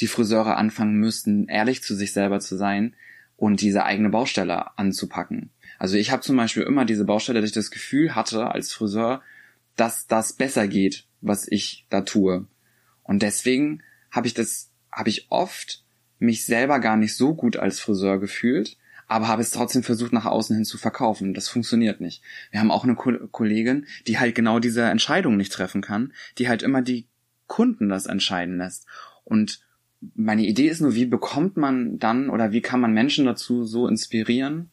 [0.00, 2.96] die Friseure anfangen müssten, ehrlich zu sich selber zu sein
[3.36, 5.50] und diese eigene Baustelle anzupacken.
[5.78, 9.22] Also ich habe zum Beispiel immer diese Baustelle, dass ich das Gefühl hatte als Friseur,
[9.76, 12.46] dass das besser geht, was ich da tue.
[13.04, 15.84] Und deswegen habe ich das, habe ich oft
[16.18, 18.78] mich selber gar nicht so gut als Friseur gefühlt,
[19.10, 21.34] aber habe es trotzdem versucht, nach außen hin zu verkaufen.
[21.34, 22.22] Das funktioniert nicht.
[22.52, 26.48] Wir haben auch eine Ko Kollegin, die halt genau diese Entscheidung nicht treffen kann, die
[26.48, 27.08] halt immer die
[27.48, 28.86] Kunden das entscheiden lässt.
[29.24, 29.66] Und
[30.14, 33.88] meine Idee ist nur, wie bekommt man dann oder wie kann man Menschen dazu so
[33.88, 34.70] inspirieren,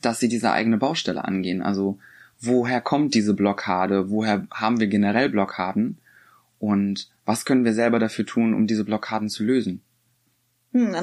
[0.00, 1.60] dass sie diese eigene Baustelle angehen?
[1.60, 1.98] Also
[2.40, 4.08] woher kommt diese Blockade?
[4.08, 5.98] Woher haben wir generell Blockaden?
[6.58, 9.82] Und was können wir selber dafür tun, um diese Blockaden zu lösen?
[10.72, 10.94] Hm,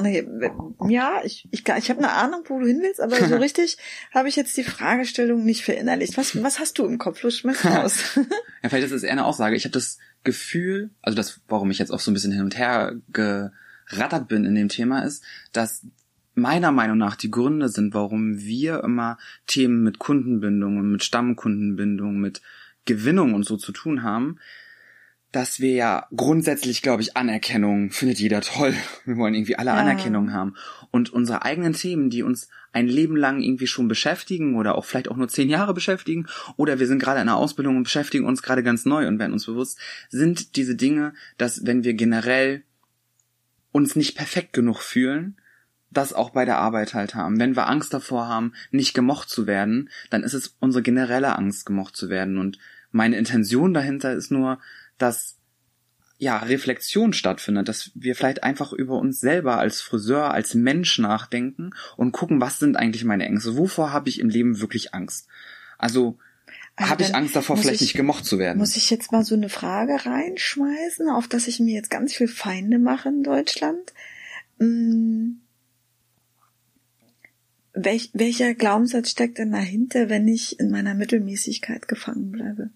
[0.88, 3.76] ja, ich, ich, ich habe eine Ahnung, wo du hin willst, aber so richtig
[4.14, 6.16] habe ich jetzt die Fragestellung nicht verinnerlicht.
[6.16, 7.22] Was, was hast du im Kopf?
[7.22, 8.18] Los, schmeiß raus.
[8.62, 9.56] Ja, vielleicht ist es eher eine Aussage.
[9.56, 12.56] Ich habe das Gefühl, also das, warum ich jetzt auch so ein bisschen hin und
[12.56, 15.84] her gerattert bin in dem Thema, ist, dass
[16.34, 22.18] meiner Meinung nach die Gründe sind, warum wir immer Themen mit Kundenbindung und mit Stammkundenbindung,
[22.18, 22.40] mit
[22.86, 24.38] Gewinnung und so zu tun haben,
[25.32, 28.74] dass wir ja grundsätzlich, glaube ich, Anerkennung findet jeder toll.
[29.04, 29.76] Wir wollen irgendwie alle Ja.
[29.76, 30.54] Anerkennung haben.
[30.90, 35.10] Und unsere eigenen Themen, die uns ein Leben lang irgendwie schon beschäftigen oder auch vielleicht
[35.10, 38.42] auch nur zehn Jahre beschäftigen oder wir sind gerade in einer Ausbildung und beschäftigen uns
[38.42, 39.78] gerade ganz neu und werden uns bewusst,
[40.10, 42.62] sind diese Dinge, dass wenn wir generell
[43.72, 45.36] uns nicht perfekt genug fühlen,
[45.90, 47.40] das auch bei der Arbeit halt haben.
[47.40, 51.64] Wenn wir Angst davor haben, nicht gemocht zu werden, dann ist es unsere generelle Angst,
[51.64, 52.38] gemocht zu werden.
[52.38, 52.58] Und
[52.90, 54.58] meine Intention dahinter ist nur,
[54.98, 55.36] dass
[56.18, 61.70] ja Reflexion stattfindet, dass wir vielleicht einfach über uns selber als Friseur, als Mensch nachdenken
[61.96, 63.56] und gucken, was sind eigentlich meine Ängste?
[63.56, 65.28] Wovor habe ich im Leben wirklich Angst?
[65.78, 66.18] Also,
[66.74, 68.58] Also habe ich Angst davor, vielleicht ich- nicht gemocht zu werden?
[68.58, 72.28] Muss ich jetzt mal so eine Frage reinschmeißen, auf dass ich mir jetzt ganz viel
[72.28, 73.92] Feinde mache in Deutschland?
[74.58, 75.40] Hm.
[77.74, 82.70] Welch, welcher Glaubenssatz steckt denn dahinter, wenn ich in meiner Mittelmäßigkeit gefangen bleibe?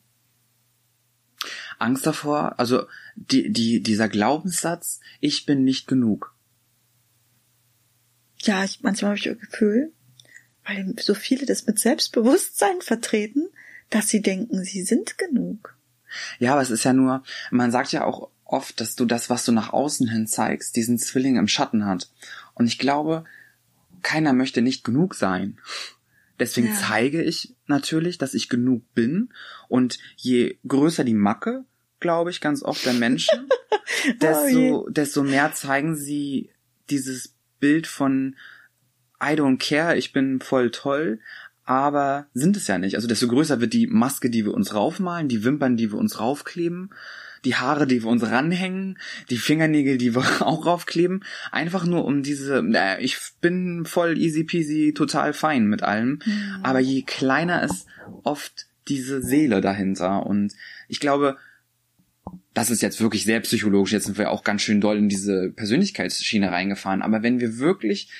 [1.78, 6.35] Angst davor, also die, die, dieser Glaubenssatz, ich bin nicht genug.
[8.38, 9.92] Ja, ich, manchmal habe ich das Gefühl,
[10.64, 13.48] weil so viele das mit Selbstbewusstsein vertreten,
[13.90, 15.76] dass sie denken, sie sind genug.
[16.38, 19.44] Ja, aber es ist ja nur, man sagt ja auch oft, dass du das, was
[19.44, 22.11] du nach außen hin zeigst, diesen Zwilling im Schatten hat.
[22.54, 23.24] Und ich glaube,
[24.02, 25.58] keiner möchte nicht genug sein.
[26.42, 26.74] Deswegen Ja.
[26.74, 29.31] zeige ich natürlich, dass ich genug bin.
[29.68, 31.64] Und je größer die Macke,
[32.00, 33.48] glaube ich, ganz oft der Menschen,
[34.20, 36.50] desto, desto mehr zeigen sie
[36.90, 38.37] dieses Bild von
[39.22, 41.20] I don't care, ich bin voll toll,
[41.64, 42.96] aber sind es ja nicht.
[42.96, 46.18] Also desto größer wird die Maske, die wir uns raufmalen, die Wimpern, die wir uns
[46.18, 46.90] raufkleben,
[47.44, 48.98] die Haare, die wir uns ranhängen,
[49.31, 54.44] die Fingernägel, die wir auch raufkleben, einfach nur um diese, äh, ich bin voll easy
[54.44, 56.20] peasy, total fein mit allem,
[56.62, 57.87] aber je kleiner ist
[58.22, 60.52] oft diese Seele dahinter und
[60.88, 61.37] ich glaube,
[62.55, 65.50] das ist jetzt wirklich sehr psychologisch, jetzt sind wir auch ganz schön doll in diese
[65.50, 68.11] Persönlichkeitsschiene reingefahren, aber wenn wir wirklich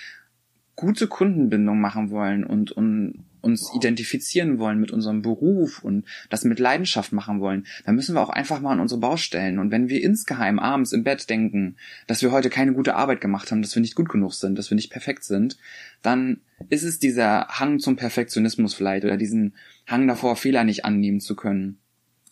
[0.75, 6.59] gute Kundenbindung machen wollen und, und uns identifizieren wollen mit unserem Beruf und das mit
[6.59, 9.59] Leidenschaft machen wollen, dann müssen wir auch einfach mal an unsere Baustellen.
[9.59, 11.77] Und wenn wir insgeheim abends im Bett denken,
[12.07, 14.71] dass wir heute keine gute Arbeit gemacht haben, dass wir nicht gut genug sind, dass
[14.71, 15.59] wir nicht perfekt sind,
[16.01, 19.55] dann ist es dieser Hang zum Perfektionismus vielleicht oder diesen
[19.87, 21.79] Hang davor, Fehler nicht annehmen zu können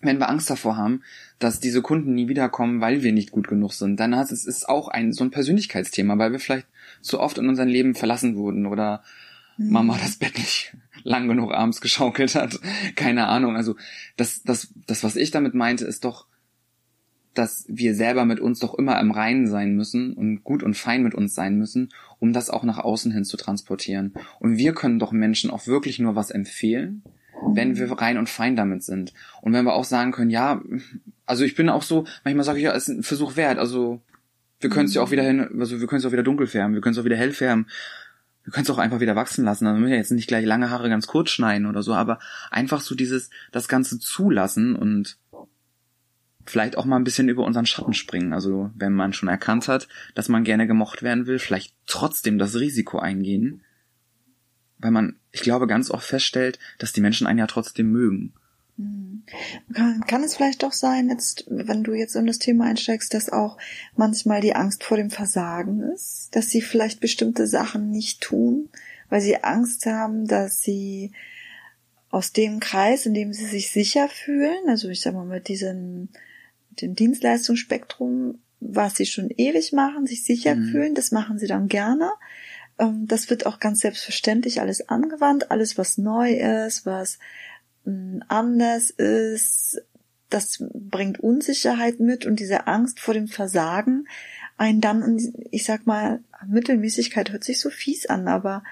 [0.01, 1.03] wenn wir Angst davor haben,
[1.39, 4.89] dass diese Kunden nie wiederkommen, weil wir nicht gut genug sind, dann ist es auch
[4.89, 6.67] ein so ein Persönlichkeitsthema, weil wir vielleicht
[7.01, 9.03] so oft in unserem Leben verlassen wurden oder
[9.59, 9.71] mhm.
[9.71, 12.59] Mama das Bett nicht lang genug abends geschaukelt hat.
[12.97, 13.57] Keine Ahnung.
[13.57, 13.77] Also
[14.17, 16.27] das, das, das, was ich damit meinte, ist doch,
[17.35, 21.03] dass wir selber mit uns doch immer im Reinen sein müssen und gut und fein
[21.03, 24.15] mit uns sein müssen, um das auch nach außen hin zu transportieren.
[24.41, 27.03] Und wir können doch Menschen auch wirklich nur was empfehlen,
[27.55, 29.13] wenn wir rein und fein damit sind.
[29.43, 30.61] Und wenn wir auch sagen können, ja,
[31.25, 34.01] also ich bin auch so, manchmal sage ich ja, es ist ein Versuch wert, also
[34.59, 36.75] wir können es ja auch wieder hin, also wir können es auch wieder dunkel färben,
[36.75, 37.67] wir können es auch wieder hell färben.
[38.45, 39.67] Können es auch einfach wieder wachsen lassen.
[39.67, 42.19] Also müssen ja jetzt nicht gleich lange Haare ganz kurz schneiden oder so, aber
[42.51, 45.19] einfach so dieses, das Ganze zulassen und
[46.47, 48.33] vielleicht auch mal ein bisschen über unseren Schatten springen.
[48.33, 52.57] Also wenn man schon erkannt hat, dass man gerne gemocht werden will, vielleicht trotzdem das
[52.57, 53.63] Risiko eingehen,
[54.79, 58.33] weil man, ich glaube, ganz oft feststellt, dass die Menschen einen ja trotzdem mögen.
[59.73, 63.31] Kann, kann es vielleicht doch sein, jetzt, wenn du jetzt in das Thema einsteigst, dass
[63.31, 63.59] auch
[63.97, 68.69] manchmal die Angst vor dem Versagen ist, dass sie vielleicht bestimmte Sachen nicht tun,
[69.09, 71.13] weil sie Angst haben, dass sie
[72.11, 76.09] aus dem Kreis, in dem sie sich sicher fühlen, also ich sag mal mit diesem,
[76.71, 80.71] mit dem Dienstleistungsspektrum, was sie schon ewig machen, sich sicher mhm.
[80.71, 82.11] fühlen, das machen sie dann gerne.
[82.79, 87.19] Ähm, das wird auch ganz selbstverständlich alles angewandt, alles was neu ist, was
[88.29, 89.83] anders ist,
[90.29, 94.07] das bringt Unsicherheit mit und diese Angst vor dem Versagen
[94.57, 98.63] einen dann, ich sag mal, Mittelmäßigkeit hört sich so fies an, aber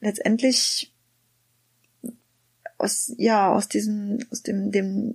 [0.00, 0.92] letztendlich
[2.78, 5.14] aus, ja, aus diesem, aus dem, dem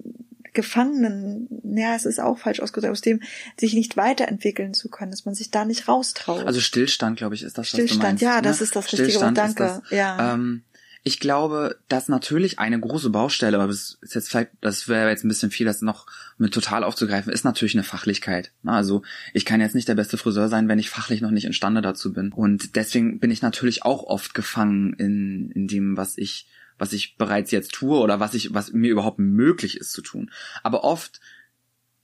[0.53, 3.21] Gefangenen, ja, es ist auch falsch ausgedrückt, aus dem
[3.59, 6.45] sich nicht weiterentwickeln zu können, dass man sich da nicht raustraut.
[6.45, 8.23] Also Stillstand, glaube ich, ist das, Stillstand, was du meinst.
[8.23, 8.41] ja, ne?
[8.41, 9.63] das ist das richtige Wort, danke.
[9.63, 10.33] Das, ja.
[10.33, 10.63] Ähm,
[11.09, 15.25] ich glaube, dass natürlich eine große Baustelle, aber das ist jetzt vielleicht, das wäre jetzt
[15.25, 16.05] ein bisschen viel, das noch
[16.37, 18.51] mit total aufzugreifen, ist natürlich eine Fachlichkeit.
[18.61, 18.73] Ne?
[18.73, 19.01] Also
[19.33, 22.13] ich kann jetzt nicht der beste Friseur sein, wenn ich fachlich noch nicht imstande dazu
[22.13, 22.31] bin.
[22.31, 27.17] Und deswegen bin ich natürlich auch oft gefangen in, in dem, was ich was ich
[27.17, 30.29] bereits jetzt tue oder was ich, was mir überhaupt möglich ist zu tun.
[30.61, 31.19] Aber oft,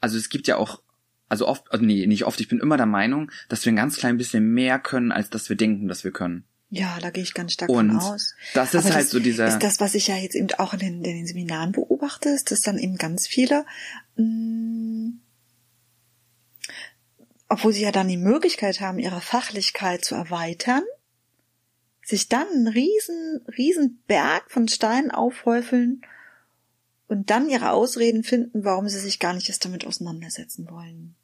[0.01, 0.81] also es gibt ja auch,
[1.29, 3.97] also oft, also nee, nicht oft, ich bin immer der Meinung, dass wir ein ganz
[3.97, 6.43] klein bisschen mehr können, als dass wir denken, dass wir können.
[6.69, 8.35] Ja, da gehe ich ganz stark und von aus.
[8.53, 9.47] Das ist Aber halt das so dieser.
[9.47, 12.51] Ist das, was ich ja jetzt eben auch in den, in den Seminaren beobachte, ist,
[12.51, 13.65] dass dann eben ganz viele,
[14.15, 15.21] mh, mm,
[17.47, 20.83] obwohl sie ja dann die Möglichkeit haben, ihre Fachlichkeit zu erweitern,
[22.03, 26.01] sich dann einen riesen, riesen Berg von Steinen aufhäufeln
[27.07, 31.15] und dann ihre Ausreden finden, warum sie sich gar nicht erst damit auseinandersetzen wollen.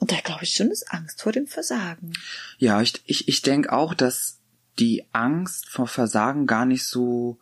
[0.00, 2.14] Und da glaube ich schon ist Angst vor dem Versagen.
[2.58, 4.38] Ja, ich, ich, ich denke auch, dass
[4.78, 7.38] die Angst vor Versagen gar nicht so,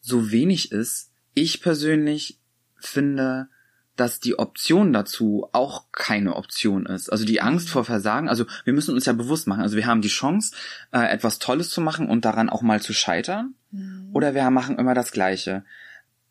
[0.00, 1.10] so wenig ist.
[1.32, 2.38] Ich persönlich
[2.76, 3.48] finde,
[3.94, 7.10] dass die Option dazu auch keine Option ist.
[7.10, 10.02] Also die Angst vor Versagen, also wir müssen uns ja bewusst machen, also wir haben
[10.02, 10.56] die Chance,
[10.92, 14.08] äh, etwas Tolles zu machen und daran auch mal zu scheitern, mhm.
[14.12, 15.64] oder wir machen immer das Gleiche.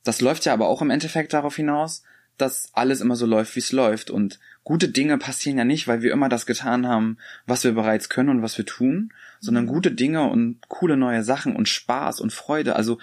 [0.04, 2.04] Das läuft ja aber auch im Endeffekt darauf hinaus,
[2.38, 4.10] dass alles immer so läuft, wie es läuft.
[4.10, 8.10] Und gute Dinge passieren ja nicht, weil wir immer das getan haben, was wir bereits
[8.10, 9.70] können und was wir tun, sondern mhm.
[9.70, 12.76] gute Dinge und coole neue Sachen und Spaß und Freude.
[12.76, 13.00] Also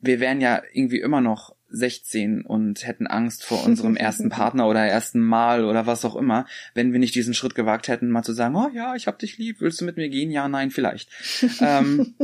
[0.00, 4.80] wir wären ja irgendwie immer noch 16 und hätten Angst vor unserem ersten Partner oder
[4.80, 8.32] ersten Mal oder was auch immer, wenn wir nicht diesen Schritt gewagt hätten, mal zu
[8.32, 10.30] sagen, oh ja, ich hab dich lieb, willst du mit mir gehen?
[10.30, 11.10] Ja, nein, vielleicht.
[11.60, 12.14] ähm,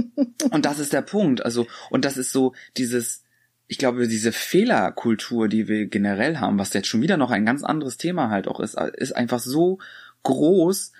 [0.50, 1.44] und das ist der Punkt.
[1.44, 3.24] Also, und das ist so dieses,
[3.68, 7.62] ich glaube, diese Fehlerkultur, die wir generell haben, was jetzt schon wieder noch ein ganz
[7.62, 9.78] anderes Thema halt auch ist, ist einfach so
[10.22, 10.92] groß,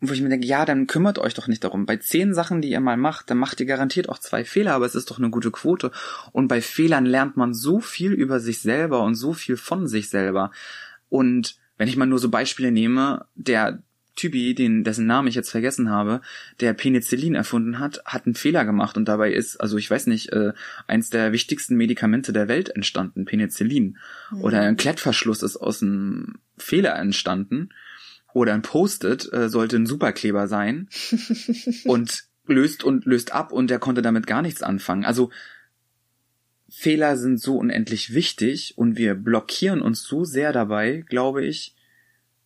[0.00, 1.86] wo ich mir denke, ja, dann kümmert euch doch nicht darum.
[1.86, 4.86] Bei zehn Sachen, die ihr mal macht, dann macht ihr garantiert auch zwei Fehler, aber
[4.86, 5.92] es ist doch eine gute Quote.
[6.32, 10.08] Und bei Fehlern lernt man so viel über sich selber und so viel von sich
[10.08, 10.50] selber.
[11.10, 13.82] Und wenn ich mal nur so Beispiele nehme, der
[14.20, 16.20] Typi, den, dessen Namen ich jetzt vergessen habe,
[16.60, 20.30] der Penicillin erfunden hat, hat einen Fehler gemacht und dabei ist, also ich weiß nicht,
[20.32, 20.52] äh,
[20.86, 23.96] eins der wichtigsten Medikamente der Welt entstanden, Penicillin.
[24.30, 24.42] Mhm.
[24.42, 27.70] Oder ein Klettverschluss ist aus einem Fehler entstanden
[28.34, 30.90] oder ein Post-it äh, sollte ein Superkleber sein
[31.84, 35.06] und löst und löst ab und der konnte damit gar nichts anfangen.
[35.06, 35.30] Also
[36.68, 41.74] Fehler sind so unendlich wichtig und wir blockieren uns so sehr dabei, glaube ich,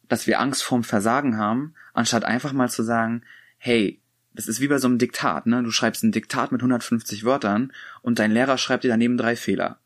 [0.08, 3.22] dass wir Angst vorm Versagen haben, anstatt einfach mal zu sagen,
[3.58, 4.00] hey,
[4.34, 5.62] das ist wie bei so einem Diktat, ne?
[5.62, 9.78] Du schreibst ein Diktat mit 150 Wörtern und dein Lehrer schreibt dir daneben drei Fehler.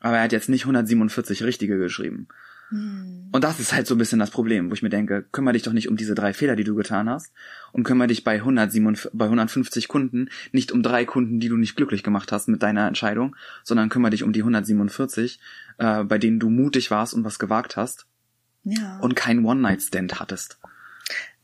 [0.00, 2.28] Aber er hat jetzt nicht 147 richtige geschrieben.
[2.68, 3.30] Hm.
[3.32, 5.64] Und das ist halt so ein bisschen das Problem, wo ich mir denke, kümmere dich
[5.64, 7.32] doch nicht um diese drei Fehler, die du getan hast
[7.72, 11.74] und kümmere dich bei, 147, bei 150 Kunden nicht um drei Kunden, die du nicht
[11.74, 15.40] glücklich gemacht hast mit deiner Entscheidung, sondern kümmere dich um die 147,
[15.78, 18.06] äh, bei denen du mutig warst und was gewagt hast
[18.64, 18.98] ja.
[19.00, 20.58] und keinen One-Night-Stand hattest.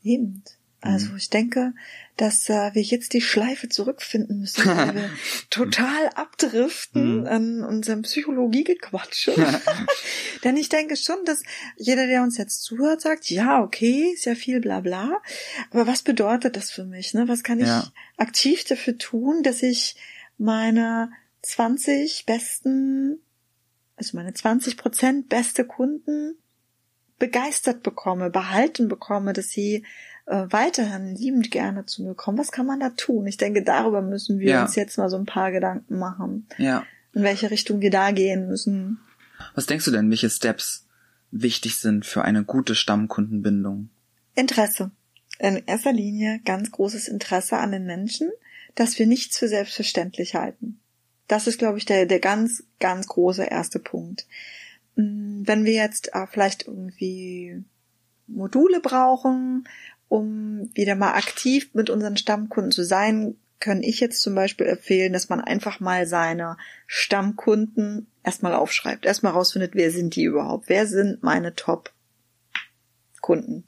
[0.03, 0.43] Eben.
[0.83, 1.17] Also mhm.
[1.17, 1.73] ich denke,
[2.17, 5.09] dass äh, wir jetzt die Schleife zurückfinden müssen, weil wir
[5.51, 7.27] total abdriften mhm.
[7.27, 9.33] an unserem Psychologiegequatsche.
[10.43, 11.43] Denn ich denke schon, dass
[11.77, 15.21] jeder, der uns jetzt zuhört, sagt, ja, okay, ist ja viel bla bla.
[15.69, 17.13] Aber was bedeutet das für mich?
[17.13, 17.27] Ne?
[17.27, 17.87] Was kann ich ja.
[18.17, 19.95] aktiv dafür tun, dass ich
[20.39, 21.11] meine
[21.43, 23.19] 20 besten,
[23.97, 26.37] also meine 20 Prozent beste Kunden
[27.21, 29.85] begeistert bekomme, behalten bekomme, dass sie
[30.25, 32.39] äh, weiterhin liebend gerne zu mir kommen.
[32.39, 33.27] Was kann man da tun?
[33.27, 34.61] Ich denke, darüber müssen wir ja.
[34.63, 36.47] uns jetzt mal so ein paar Gedanken machen.
[36.57, 36.83] Ja.
[37.13, 38.99] In welche Richtung wir da gehen müssen.
[39.53, 40.87] Was denkst du denn, welche Steps
[41.29, 43.89] wichtig sind für eine gute Stammkundenbindung?
[44.33, 44.89] Interesse.
[45.37, 48.31] In erster Linie ganz großes Interesse an den Menschen,
[48.73, 50.79] dass wir nichts für selbstverständlich halten.
[51.27, 54.25] Das ist, glaube ich, der, der ganz, ganz große erste Punkt.
[55.01, 57.63] Hm, wenn wir jetzt äh, vielleicht irgendwie
[58.27, 59.67] Module brauchen,
[60.07, 65.13] um wieder mal aktiv mit unseren Stammkunden zu sein, kann ich jetzt zum Beispiel empfehlen,
[65.13, 70.87] dass man einfach mal seine Stammkunden erstmal aufschreibt, erstmal rausfindet, wer sind die überhaupt, wer
[70.87, 71.93] sind meine Top-Kunden,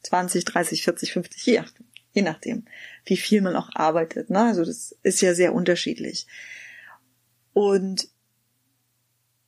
[0.02, 2.65] 20, 30, 40, 50, je nachdem, je nachdem,
[3.06, 4.32] wie viel man auch arbeitet.
[4.32, 4.39] Ne?
[4.39, 6.26] Also das ist ja sehr unterschiedlich.
[7.54, 8.08] Und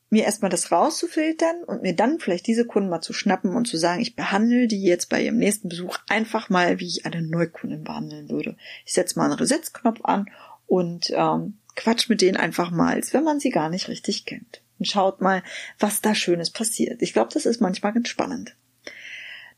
[0.09, 3.77] mir erstmal das rauszufiltern und mir dann vielleicht diese Kunden mal zu schnappen und zu
[3.77, 7.83] sagen, ich behandle die jetzt bei ihrem nächsten Besuch einfach mal, wie ich eine Neukundin
[7.83, 8.55] behandeln würde.
[8.85, 10.29] Ich setze mal einen Resetzknopf an
[10.67, 14.61] und ähm, quatsch mit denen einfach mal, als wenn man sie gar nicht richtig kennt.
[14.77, 15.41] Und schaut mal,
[15.79, 17.01] was da Schönes passiert.
[17.01, 18.55] Ich glaube, das ist manchmal ganz spannend.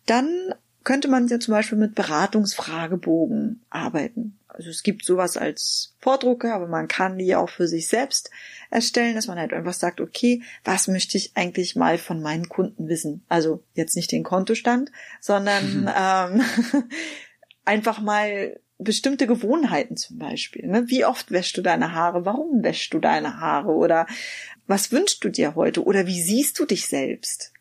[0.06, 0.54] Dann
[0.88, 4.40] könnte man ja zum Beispiel mit Beratungsfragebogen arbeiten.
[4.48, 8.32] Also es gibt sowas als Vordrucke, aber man kann die auch für sich selbst
[8.70, 12.88] erstellen, dass man halt einfach sagt, okay, was möchte ich eigentlich mal von meinen Kunden
[12.88, 13.26] wissen?
[13.28, 15.90] Also jetzt nicht den Kontostand, sondern mhm.
[15.94, 16.46] ähm,
[17.66, 20.68] einfach mal bestimmte Gewohnheiten zum Beispiel.
[20.68, 20.86] Ne?
[20.88, 22.24] Wie oft wäschst du deine Haare?
[22.24, 23.74] Warum wäschst du deine Haare?
[23.74, 24.08] Oder
[24.68, 25.84] was wünschst du dir heute?
[25.84, 27.52] Oder wie siehst du dich selbst?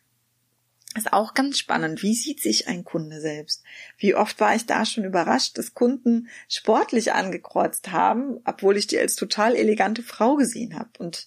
[0.97, 2.03] Ist auch ganz spannend.
[2.03, 3.63] Wie sieht sich ein Kunde selbst?
[3.97, 8.99] Wie oft war ich da schon überrascht, dass Kunden sportlich angekreuzt haben, obwohl ich die
[8.99, 11.25] als total elegante Frau gesehen habe und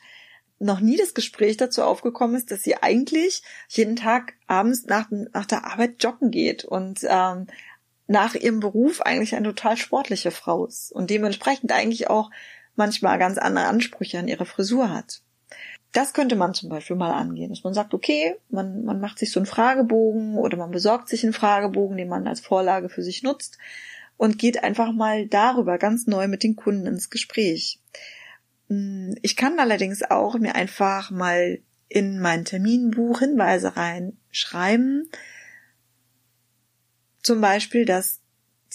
[0.59, 5.47] noch nie das Gespräch dazu aufgekommen ist, dass sie eigentlich jeden Tag abends nach, nach
[5.47, 7.47] der Arbeit joggen geht und ähm,
[8.07, 12.31] nach ihrem Beruf eigentlich eine total sportliche Frau ist und dementsprechend eigentlich auch
[12.77, 15.23] manchmal ganz andere Ansprüche an ihre Frisur hat
[15.93, 19.33] das könnte man zum Beispiel mal angehen, dass man sagt, okay, man, man macht sich
[19.33, 23.23] so einen Fragebogen oder man besorgt sich einen Fragebogen, den man als Vorlage für sich
[23.23, 23.59] nutzt
[24.17, 27.81] und geht einfach mal darüber ganz neu mit den Kunden ins Gespräch.
[28.69, 35.11] Hm, ich kann allerdings auch mir einfach mal in mein Terminbuch Hinweise reinschreiben.
[37.23, 38.20] Zum Beispiel, dass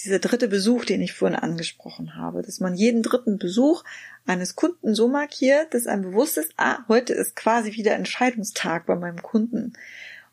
[0.03, 3.83] dieser dritte Besuch, den ich vorhin angesprochen habe, dass man jeden dritten Besuch
[4.25, 8.95] eines Kunden so markiert, dass einem bewusst ist, ah, heute ist quasi wieder Entscheidungstag bei
[8.95, 9.73] meinem Kunden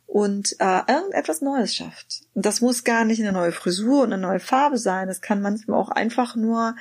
[0.07, 2.23] und äh, irgendetwas Neues schafft.
[2.35, 5.09] Und das muss gar nicht eine neue Frisur und eine neue Farbe sein.
[5.09, 6.77] Es kann manchmal auch einfach nur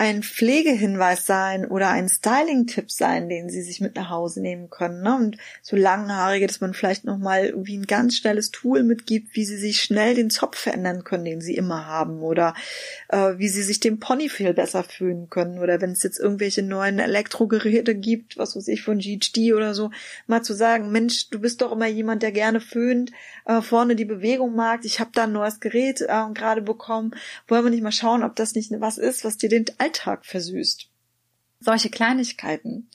[0.00, 5.02] ein Pflegehinweis sein oder ein Styling-Tipp sein, den sie sich mit nach Hause nehmen können.
[5.02, 5.14] Ne?
[5.14, 9.58] Und so langhaarige, dass man vielleicht nochmal irgendwie ein ganz schnelles Tool mitgibt, wie sie
[9.58, 12.22] sich schnell den Zopf verändern können, den sie immer haben.
[12.22, 12.54] Oder
[13.10, 15.58] äh, wie sie sich den Pony viel besser fühlen können.
[15.58, 19.90] Oder wenn es jetzt irgendwelche neuen Elektrogeräte gibt, was weiß ich, von GHD oder so,
[20.26, 23.10] mal zu sagen, Mensch, du bist doch immer jemand, der gerne föhnt,
[23.46, 24.84] äh, vorne die Bewegung mag.
[24.84, 27.14] Ich habe da ein neues Gerät äh, gerade bekommen.
[27.48, 30.88] Wollen wir nicht mal schauen, ob das nicht was ist, was dir den Alltag versüßt.
[31.58, 32.88] Solche Kleinigkeiten.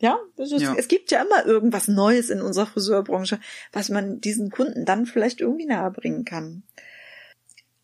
[0.00, 3.38] Ja, ist, ja, es gibt ja immer irgendwas Neues in unserer Friseurbranche,
[3.72, 6.64] was man diesen Kunden dann vielleicht irgendwie nahebringen kann.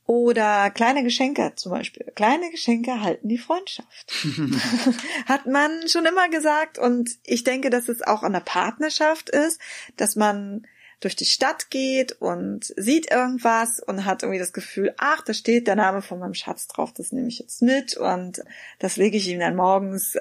[0.08, 2.10] Oder kleine Geschenke zum Beispiel.
[2.14, 4.10] Kleine Geschenke halten die Freundschaft.
[5.26, 6.78] Hat man schon immer gesagt.
[6.78, 9.60] Und ich denke, dass es auch an der Partnerschaft ist,
[9.98, 10.66] dass man
[11.00, 15.66] durch die Stadt geht und sieht irgendwas und hat irgendwie das Gefühl, ach, da steht
[15.66, 18.42] der Name von meinem Schatz drauf, das nehme ich jetzt mit und
[18.78, 20.16] das lege ich ihm dann morgens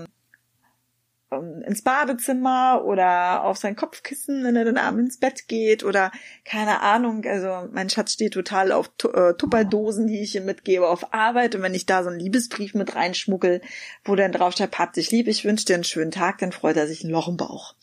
[1.31, 6.11] ähm, ins Badezimmer oder auf sein Kopfkissen, wenn er dann abends ins Bett geht oder
[6.45, 7.25] keine Ahnung.
[7.25, 11.61] Also mein Schatz steht total auf äh, Tupperdosen, die ich ihm mitgebe auf Arbeit und
[11.61, 13.61] wenn ich da so einen Liebesbrief mit reinschmuggel,
[14.05, 16.87] wo dann draufsteht, hab dich lieb, ich wünsche dir einen schönen Tag, dann freut er
[16.87, 17.75] sich ein Loch im Bauch.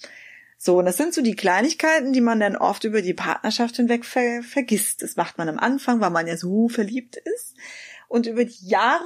[0.56, 4.06] So, und das sind so die Kleinigkeiten, die man dann oft über die Partnerschaft hinweg
[4.06, 5.02] ver vergisst.
[5.02, 7.54] Das macht man am Anfang, weil man ja so verliebt ist.
[8.08, 9.04] Und über die Jahre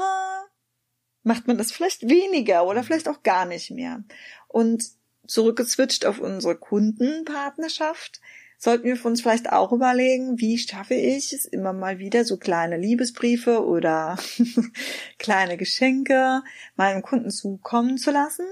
[1.29, 4.03] macht man das vielleicht weniger oder vielleicht auch gar nicht mehr.
[4.49, 4.83] Und
[5.27, 8.21] zurückgezwitscht auf unsere Kundenpartnerschaft,
[8.57, 12.77] sollten wir uns vielleicht auch überlegen, wie schaffe ich es immer mal wieder so kleine
[12.77, 14.19] Liebesbriefe oder
[15.19, 16.43] kleine Geschenke
[16.75, 18.47] meinem Kunden zukommen zu lassen,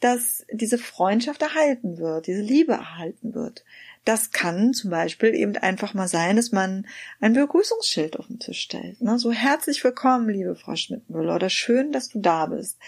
[0.00, 3.64] dass diese Freundschaft erhalten wird, diese Liebe erhalten wird.
[4.06, 6.86] Das kann zum Beispiel eben einfach mal sein, dass man
[7.20, 9.00] ein Begrüßungsschild auf den Tisch stellt.
[9.00, 9.18] Ne?
[9.18, 12.78] So herzlich willkommen, liebe Frau Schmidtmüller, oder schön, dass du da bist.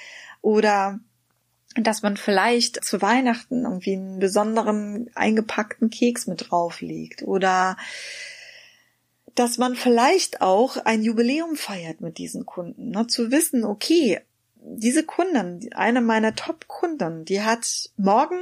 [0.42, 1.00] Oder
[1.74, 7.24] dass man vielleicht zu Weihnachten irgendwie einen besonderen eingepackten Keks mit drauflegt.
[7.24, 7.76] Oder
[9.34, 12.90] dass man vielleicht auch ein Jubiläum feiert mit diesen Kunden.
[12.90, 13.08] Ne?
[13.08, 14.20] Zu wissen, okay,
[14.54, 18.38] diese Kunden, eine meiner Top-Kunden, die hat morgen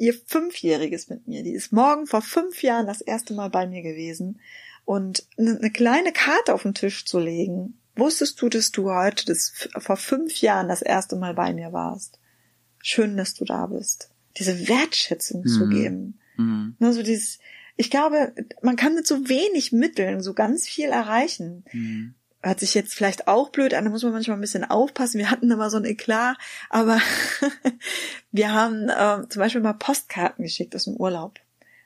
[0.00, 1.42] ihr Fünfjähriges mit mir.
[1.42, 4.40] Die ist morgen vor fünf Jahren das erste Mal bei mir gewesen.
[4.84, 7.78] Und eine kleine Karte auf den Tisch zu legen.
[7.94, 12.18] Wusstest du, dass du heute das vor fünf Jahren das erste Mal bei mir warst?
[12.82, 14.10] Schön, dass du da bist.
[14.38, 15.48] Diese Wertschätzung mhm.
[15.48, 16.18] zu geben.
[16.36, 16.76] Mhm.
[16.80, 17.38] Also dieses,
[17.76, 21.64] ich glaube, man kann mit so wenig Mitteln so ganz viel erreichen.
[21.72, 25.18] Mhm hört sich jetzt vielleicht auch blöd an, da muss man manchmal ein bisschen aufpassen.
[25.18, 26.36] Wir hatten immer so ein Eklat,
[26.70, 27.00] aber
[28.32, 31.38] wir haben äh, zum Beispiel mal Postkarten geschickt aus dem Urlaub.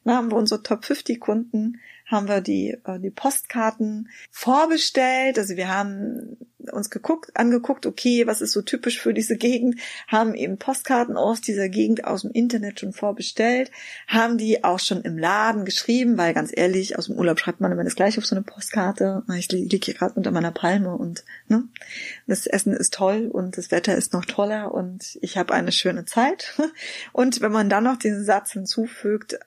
[0.05, 5.39] Da haben wir unsere Top 50 Kunden haben wir die, äh, die Postkarten vorbestellt.
[5.39, 6.37] Also wir haben
[6.73, 11.41] uns geguckt, angeguckt, okay, was ist so typisch für diese Gegend, haben eben Postkarten aus
[11.41, 13.71] dieser Gegend aus dem Internet schon vorbestellt,
[14.07, 17.73] haben die auch schon im Laden geschrieben, weil ganz ehrlich, aus dem Urlaub schreibt man
[17.73, 19.23] immer das gleiche auf so eine Postkarte.
[19.37, 21.65] Ich liege hier gerade unter meiner Palme und ne,
[22.27, 26.05] das Essen ist toll und das Wetter ist noch toller und ich habe eine schöne
[26.05, 26.55] Zeit.
[27.13, 29.39] Und wenn man dann noch diesen Satz hinzufügt,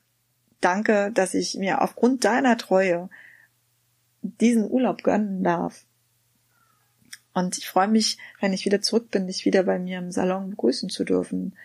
[0.61, 3.09] danke, dass ich mir aufgrund deiner Treue
[4.21, 5.85] diesen Urlaub gönnen darf.
[7.33, 10.49] Und ich freue mich, wenn ich wieder zurück bin, dich wieder bei mir im Salon
[10.49, 11.55] begrüßen zu dürfen.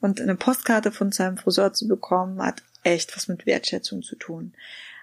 [0.00, 4.54] Und eine Postkarte von seinem Friseur zu bekommen, hat echt was mit Wertschätzung zu tun.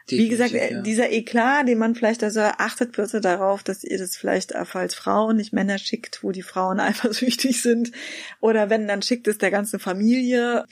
[0.09, 0.81] Definitiv, Wie gesagt, ja.
[0.81, 4.93] dieser Eklat, den man vielleicht also achtet bitte darauf, dass ihr das vielleicht auch als
[4.93, 7.91] Frau nicht Männer schickt, wo die Frauen eifersüchtig sind.
[8.39, 10.65] Oder wenn, dann schickt es der ganzen Familie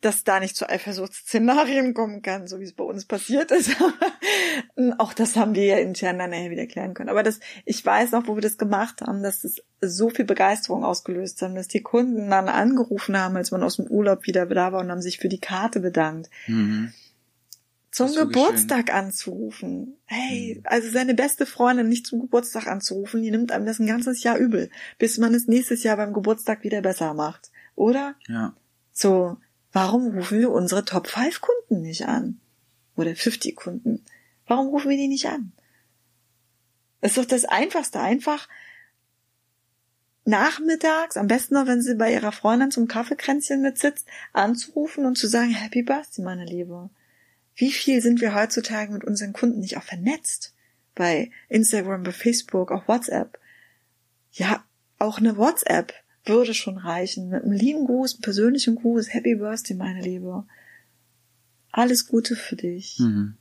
[0.00, 3.76] dass da nicht zu Eifersuchtsszenarien kommen kann, so wie es bei uns passiert ist.
[4.98, 7.10] auch das haben wir ja intern dann nachher wieder klären können.
[7.10, 10.84] Aber das, ich weiß noch, wo wir das gemacht haben, dass es so viel Begeisterung
[10.84, 14.72] ausgelöst haben, dass die Kunden dann angerufen haben, als man aus dem Urlaub wieder da
[14.72, 16.30] war und haben sich für die Karte bedankt.
[16.46, 16.92] Mhm.
[17.90, 18.96] Zum Geburtstag schön.
[18.96, 19.96] anzurufen.
[20.06, 20.62] Hey, mhm.
[20.64, 24.38] also seine beste Freundin nicht zum Geburtstag anzurufen, die nimmt einem das ein ganzes Jahr
[24.38, 27.50] übel, bis man es nächstes Jahr beim Geburtstag wieder besser macht.
[27.74, 28.14] Oder?
[28.28, 28.54] Ja.
[28.92, 29.38] So,
[29.72, 32.40] Warum rufen wir unsere Top 5 Kunden nicht an?
[32.96, 34.04] Oder 50 Kunden?
[34.46, 35.52] Warum rufen wir die nicht an?
[37.00, 38.00] Das ist doch das Einfachste.
[38.00, 38.48] Einfach
[40.24, 45.26] nachmittags, am besten noch, wenn sie bei ihrer Freundin zum Kaffeekränzchen mitsitzt, anzurufen und zu
[45.26, 46.90] sagen, Happy Birthday, meine Liebe.
[47.54, 50.54] Wie viel sind wir heutzutage mit unseren Kunden nicht auch vernetzt?
[50.94, 53.38] Bei Instagram, bei Facebook, auch WhatsApp.
[54.32, 54.64] Ja,
[54.98, 55.94] auch eine WhatsApp
[56.30, 57.28] würde schon reichen.
[57.28, 60.44] Mit einem lieben Gruß, einem persönlichen Gruß, Happy Birthday, meine Liebe.
[61.72, 62.98] Alles Gute für dich.
[62.98, 63.36] Mhm.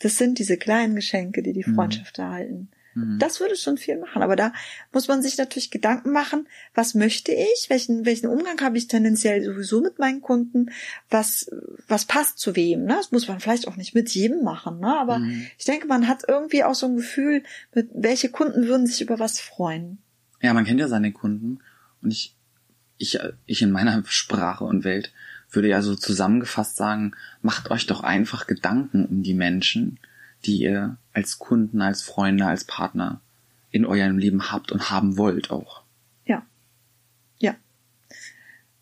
[0.00, 1.74] Das sind diese kleinen Geschenke, die die mhm.
[1.74, 2.24] Freundschaft mhm.
[2.24, 2.68] erhalten.
[2.94, 3.18] Mhm.
[3.18, 4.22] Das würde schon viel machen.
[4.22, 4.52] Aber da
[4.92, 7.66] muss man sich natürlich Gedanken machen, was möchte ich?
[7.68, 10.70] Welchen, welchen Umgang habe ich tendenziell sowieso mit meinen Kunden?
[11.10, 11.50] Was,
[11.88, 12.84] was passt zu wem?
[12.84, 12.94] Ne?
[12.96, 14.80] Das muss man vielleicht auch nicht mit jedem machen.
[14.80, 14.94] Ne?
[14.98, 15.46] Aber mhm.
[15.58, 17.42] ich denke, man hat irgendwie auch so ein Gefühl,
[17.74, 19.98] mit welche Kunden würden sich über was freuen.
[20.40, 21.60] Ja, man kennt ja seine Kunden.
[22.02, 22.34] Und ich,
[22.98, 25.12] ich, ich in meiner Sprache und Welt
[25.50, 29.98] würde ja so zusammengefasst sagen, macht euch doch einfach Gedanken um die Menschen,
[30.44, 33.20] die ihr als Kunden, als Freunde, als Partner
[33.70, 35.82] in eurem Leben habt und haben wollt auch.
[36.24, 36.44] Ja.
[37.38, 37.54] Ja.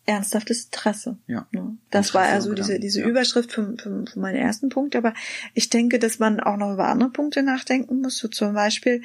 [0.05, 1.17] Ernsthaftes Interesse.
[1.27, 1.47] Ja.
[1.51, 1.77] Ne?
[1.89, 3.07] Das Interesse war also diese, diese ja.
[3.07, 4.95] Überschrift für, für, für meinen ersten Punkt.
[4.95, 5.13] Aber
[5.53, 8.17] ich denke, dass man auch noch über andere Punkte nachdenken muss.
[8.17, 9.01] So zum Beispiel,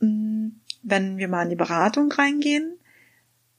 [0.00, 0.48] mm,
[0.82, 2.74] wenn wir mal in die Beratung reingehen,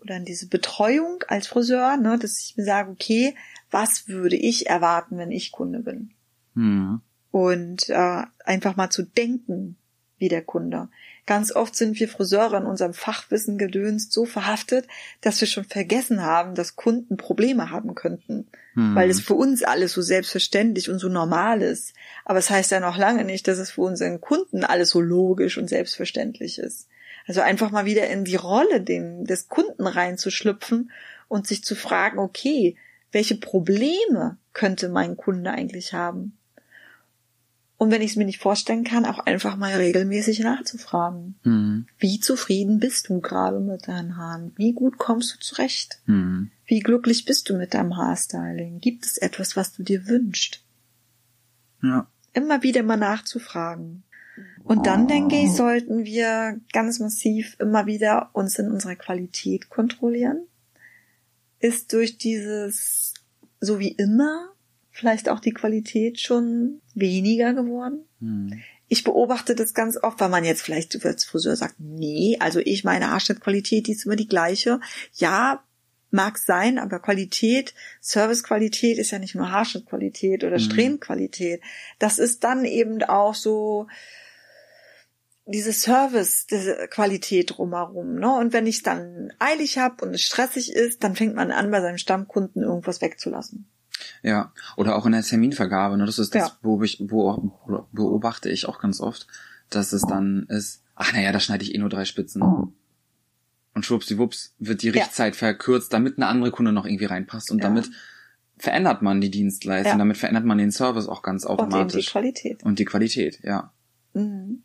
[0.03, 3.35] oder in diese Betreuung als Friseur, ne, dass ich mir sage, okay,
[3.71, 6.11] was würde ich erwarten, wenn ich Kunde bin?
[6.53, 7.01] Mhm.
[7.31, 9.77] Und äh, einfach mal zu denken
[10.17, 10.89] wie der Kunde.
[11.25, 14.87] Ganz oft sind wir Friseure in unserem Fachwissen gedönst so verhaftet,
[15.21, 18.47] dass wir schon vergessen haben, dass Kunden Probleme haben könnten.
[18.73, 18.95] Hm.
[18.95, 21.93] Weil es für uns alles so selbstverständlich und so normal ist.
[22.25, 25.01] Aber es das heißt ja noch lange nicht, dass es für unseren Kunden alles so
[25.01, 26.87] logisch und selbstverständlich ist.
[27.27, 30.91] Also einfach mal wieder in die Rolle den, des Kunden reinzuschlüpfen
[31.27, 32.75] und sich zu fragen, okay,
[33.11, 36.37] welche Probleme könnte mein Kunde eigentlich haben?
[37.77, 41.35] Und wenn ich es mir nicht vorstellen kann, auch einfach mal regelmäßig nachzufragen.
[41.43, 41.85] Mhm.
[41.97, 44.53] Wie zufrieden bist du gerade mit deinen Haaren?
[44.55, 45.99] Wie gut kommst du zurecht?
[46.05, 46.49] Mhm.
[46.65, 48.79] Wie glücklich bist du mit deinem Haarstyling?
[48.79, 50.63] Gibt es etwas, was du dir wünschst?
[51.81, 52.07] Ja.
[52.31, 54.03] Immer wieder mal nachzufragen.
[54.63, 60.47] Und dann denke ich, sollten wir ganz massiv immer wieder uns in unserer Qualität kontrollieren.
[61.59, 63.13] Ist durch dieses
[63.63, 64.49] so wie immer
[64.91, 68.05] vielleicht auch die Qualität schon weniger geworden.
[68.19, 68.61] Hm.
[68.87, 72.83] Ich beobachte das ganz oft, weil man jetzt vielleicht als Friseur sagt, nee, also ich
[72.83, 74.79] meine Haarschnittqualität, die ist immer die gleiche.
[75.13, 75.63] Ja,
[76.11, 80.63] mag sein, aber Qualität, Servicequalität ist ja nicht nur Haarschnittqualität oder hm.
[80.63, 81.61] Strähnenqualität.
[81.97, 83.87] Das ist dann eben auch so,
[85.45, 88.15] diese Service, diese Qualität drumherum.
[88.15, 88.31] Ne?
[88.37, 91.81] Und wenn ich dann eilig habe und es stressig ist, dann fängt man an, bei
[91.81, 93.67] seinem Stammkunden irgendwas wegzulassen.
[94.21, 95.97] Ja, oder auch in der Terminvergabe.
[95.97, 96.05] Ne?
[96.05, 96.57] Das ist das, ja.
[96.61, 97.51] wo ich wo,
[97.91, 99.27] beobachte ich auch ganz oft,
[99.69, 102.41] dass es dann ist, ach naja, da schneide ich eh nur drei Spitzen.
[102.41, 105.39] Und schwuppsiwupps wird die Richtzeit ja.
[105.39, 107.51] verkürzt, damit eine andere Kunde noch irgendwie reinpasst.
[107.51, 107.65] Und ja.
[107.65, 107.89] damit
[108.57, 111.95] verändert man die Dienstleistung, damit verändert man den Service auch ganz automatisch.
[111.95, 112.63] Und die Qualität.
[112.63, 113.73] Und die Qualität, ja.
[114.13, 114.63] Mhm.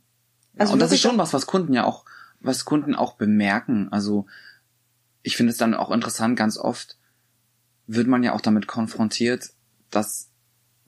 [0.59, 2.05] Also und das ist schon was, was Kunden ja auch,
[2.41, 3.89] was Kunden auch bemerken.
[3.91, 4.27] Also
[5.23, 6.97] ich finde es dann auch interessant, ganz oft
[7.87, 9.51] wird man ja auch damit konfrontiert,
[9.91, 10.29] dass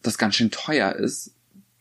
[0.02, 1.34] das ganz schön teuer ist.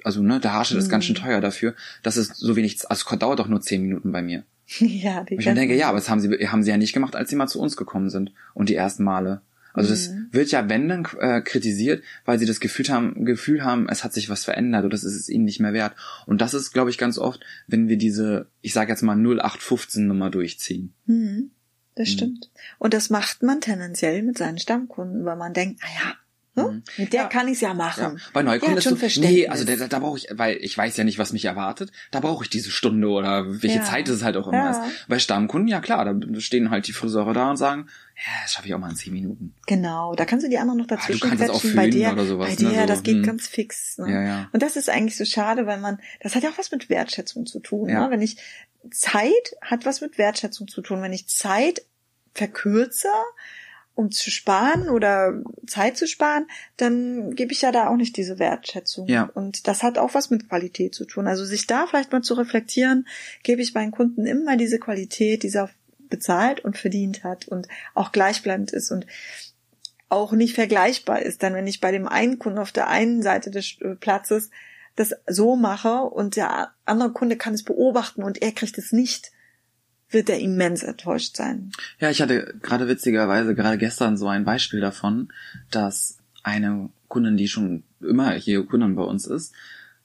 [0.03, 0.83] Also, ne, der Haarschnitt mhm.
[0.83, 1.21] ist ganz schön mhm.
[1.21, 4.43] teuer dafür, dass es so wenig, also es dauert doch nur zehn Minuten bei mir.
[4.79, 7.15] Ja, die und ich denke, ja, aber das haben sie, haben sie ja nicht gemacht,
[7.15, 9.41] als sie mal zu uns gekommen sind und die ersten Male.
[9.73, 10.27] Also das mhm.
[10.31, 14.13] wird ja, wenn dann äh, kritisiert, weil sie das Gefühl haben, Gefühl haben, es hat
[14.13, 15.95] sich was verändert oder das ist es ihnen nicht mehr wert.
[16.25, 20.07] Und das ist, glaube ich, ganz oft, wenn wir diese, ich sage jetzt mal 0815
[20.07, 20.93] Nummer durchziehen.
[21.05, 21.51] Mhm.
[21.95, 22.13] Das mhm.
[22.13, 22.51] stimmt.
[22.77, 26.13] Und das macht man tendenziell mit seinen Stammkunden, weil man denkt, ah ja,
[26.55, 26.83] hm?
[26.97, 27.27] Mit der ja.
[27.27, 28.17] kann ich's ja machen.
[28.17, 28.23] Ja.
[28.33, 31.19] Bei Neukunden ist so, nee, also da, da brauche ich, weil ich weiß ja nicht,
[31.19, 33.83] was mich erwartet, da brauche ich diese Stunde oder welche ja.
[33.83, 35.07] Zeit es halt auch immer ist.
[35.07, 37.87] Bei Stammkunden, ja klar, da stehen halt die Friseure da und sagen,
[38.25, 39.55] ja, das schaffe ich auch mal in zehn Minuten.
[39.65, 42.25] Genau, da kannst du die anderen noch dazwischen ah, du kannst auch bei dir, oder
[42.25, 42.85] sowas, bei dir, ne, so.
[42.85, 43.23] das geht hm.
[43.23, 43.97] ganz fix.
[43.97, 44.11] Ne?
[44.11, 44.49] Ja, ja.
[44.51, 47.45] Und das ist eigentlich so schade, weil man, das hat ja auch was mit Wertschätzung
[47.45, 47.89] zu tun.
[47.89, 48.05] Ja.
[48.05, 48.11] Ne?
[48.11, 48.37] Wenn ich
[48.91, 51.01] Zeit hat was mit Wertschätzung zu tun.
[51.01, 51.85] Wenn ich Zeit
[52.33, 53.09] verkürze,
[53.95, 56.47] um zu sparen oder Zeit zu sparen,
[56.77, 59.07] dann gebe ich ja da auch nicht diese Wertschätzung.
[59.07, 59.23] Ja.
[59.33, 61.27] Und das hat auch was mit Qualität zu tun.
[61.27, 63.07] Also sich da vielleicht mal zu reflektieren,
[63.43, 65.69] gebe ich meinen Kunden immer diese Qualität, die sie auch
[66.09, 69.05] bezahlt und verdient hat und auch gleichbleibend ist und
[70.09, 71.43] auch nicht vergleichbar ist.
[71.43, 74.49] Dann wenn ich bei dem einen Kunden auf der einen Seite des Platzes
[74.95, 79.31] das so mache und der andere Kunde kann es beobachten und er kriegt es nicht,
[80.09, 81.71] wird er immens enttäuscht sein.
[81.99, 85.31] Ja, ich hatte gerade witzigerweise gerade gestern so ein Beispiel davon,
[85.71, 89.53] dass eine Kundin, die schon immer hier Kundin bei uns ist,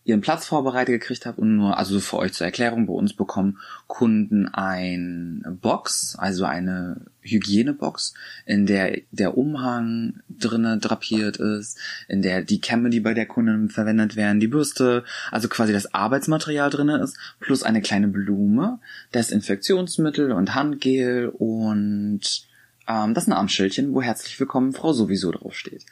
[0.04, 3.58] ihren Platz vorbereitet gekriegt habe und nur, also für euch zur Erklärung, bei uns bekommen
[3.86, 8.12] Kunden ein Box, also eine Hygienebox,
[8.44, 13.70] in der der Umhang drinnen drapiert ist, in der die Kämme, die bei der Kundin
[13.70, 18.80] verwendet werden, die Bürste, also quasi das Arbeitsmaterial drinnen ist, plus eine kleine Blume,
[19.14, 22.46] Desinfektionsmittel und Handgel und
[22.86, 25.86] ähm, das Namensschildchen, wo herzlich willkommen Frau sowieso draufsteht.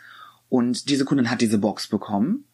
[0.51, 2.45] Und diese Kundin hat diese Box bekommen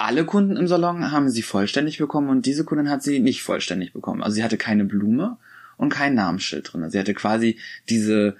[0.00, 3.92] alle Kunden im Salon haben sie vollständig bekommen und diese Kundin hat sie nicht vollständig
[3.92, 4.22] bekommen.
[4.22, 5.36] Also sie hatte keine Blume
[5.76, 6.88] und kein Namensschild drin.
[6.90, 8.36] Sie hatte quasi diese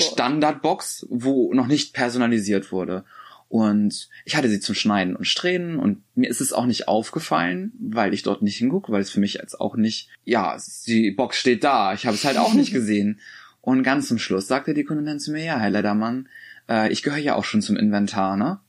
[0.00, 3.04] Standardbox, wo noch nicht personalisiert wurde.
[3.48, 7.72] Und ich hatte sie zum Schneiden und Strähnen und mir ist es auch nicht aufgefallen,
[7.80, 10.56] weil ich dort nicht hingucke, weil es für mich jetzt auch nicht, ja,
[10.86, 13.18] die Box steht da, ich habe es halt auch nicht gesehen.
[13.60, 16.28] Und ganz zum Schluss sagte die Kundin dann zu mir, ja, Herr Ledermann,
[16.68, 18.60] äh, ich gehöre ja auch schon zum Inventar, ne?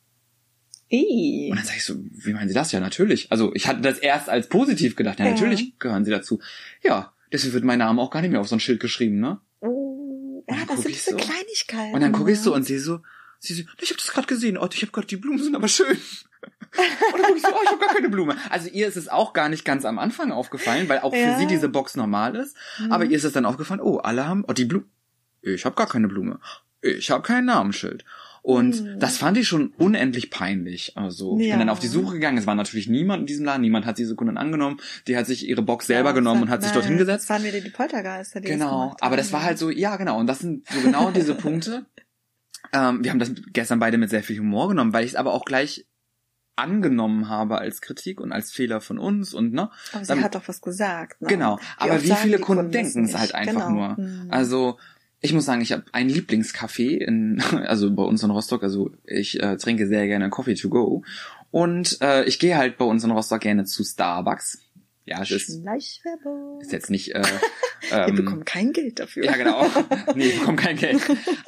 [0.91, 1.47] Ey.
[1.49, 2.73] Und dann sage ich so, wie meinen Sie das?
[2.73, 3.31] Ja, natürlich.
[3.31, 5.19] Also ich hatte das erst als positiv gedacht.
[5.19, 5.31] Ja, ja.
[5.31, 6.41] natürlich gehören Sie dazu.
[6.83, 9.39] Ja, deswegen wird mein Name auch gar nicht mehr auf so ein Schild geschrieben, ne?
[9.61, 11.93] Oh, ja, das sind diese so, Kleinigkeiten.
[11.93, 12.99] Und dann gucke ich so und sehe so,
[13.39, 15.69] sie so, ich habe das gerade gesehen, oh, ich habe gerade die Blumen sind aber
[15.69, 15.87] schön.
[15.91, 16.77] und
[17.13, 18.35] dann gucke ich so, oh, ich habe gar keine Blume.
[18.49, 21.33] Also ihr ist es auch gar nicht ganz am Anfang aufgefallen, weil auch ja.
[21.33, 22.57] für sie diese Box normal ist.
[22.79, 22.91] Mhm.
[22.91, 24.85] Aber ihr ist es dann aufgefallen, oh, alle haben, oh, die Blume.
[25.41, 26.41] Ich habe gar keine Blume.
[26.81, 28.03] Ich habe kein Namensschild.
[28.43, 28.99] Und Mhm.
[28.99, 30.93] das fand ich schon unendlich peinlich.
[30.97, 31.51] Also ich Ja.
[31.53, 32.37] bin dann auf die Suche gegangen.
[32.39, 33.61] Es war natürlich niemand in diesem Laden.
[33.61, 34.77] Niemand hat diese Kunden angenommen.
[35.07, 37.29] Die hat sich ihre Box selber Ja, genommen das und hat sich nein, dorthin gesetzt.
[37.29, 39.95] Das waren wieder die Poltergeister, die das Genau, gemacht aber das war halt so, ja
[39.95, 41.85] genau, und das sind so genau diese Punkte.
[42.73, 45.33] Ähm, wir haben das gestern beide mit sehr viel Humor genommen, weil ich es aber
[45.33, 45.85] auch gleich
[46.55, 49.69] angenommen habe als Kritik und als Fehler von uns und ne.
[49.91, 51.21] Aber sie Dann- hat doch was gesagt.
[51.21, 51.27] Ne?
[51.27, 53.95] Genau, aber oft wie viele Kunden das denken es halt einfach genau.
[53.95, 53.99] nur.
[53.99, 54.27] Mhm.
[54.29, 54.77] Also
[55.21, 58.63] ich muss sagen, ich habe ein Lieblingscafé in, also bei uns in Rostock.
[58.63, 61.03] Also ich äh, trinke sehr gerne Coffee to go
[61.51, 64.59] und äh, ich gehe halt bei uns in Rostock gerne zu Starbucks.
[65.05, 65.49] Ja, es ist,
[66.61, 67.13] ist jetzt nicht.
[67.13, 67.23] Äh,
[67.91, 69.25] ähm, bekommen kein Geld dafür.
[69.25, 69.65] Ja, genau.
[70.15, 71.01] Nee, ich bekomme kein Geld.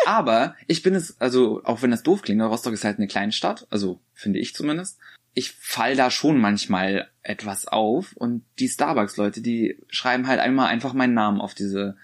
[0.05, 3.31] Aber ich bin es, also auch wenn das doof klingt, Rostock ist halt eine kleine
[3.31, 4.97] Stadt, also finde ich zumindest.
[5.35, 10.93] Ich fall da schon manchmal etwas auf und die Starbucks-Leute, die schreiben halt einmal einfach
[10.93, 11.95] meinen Namen auf diese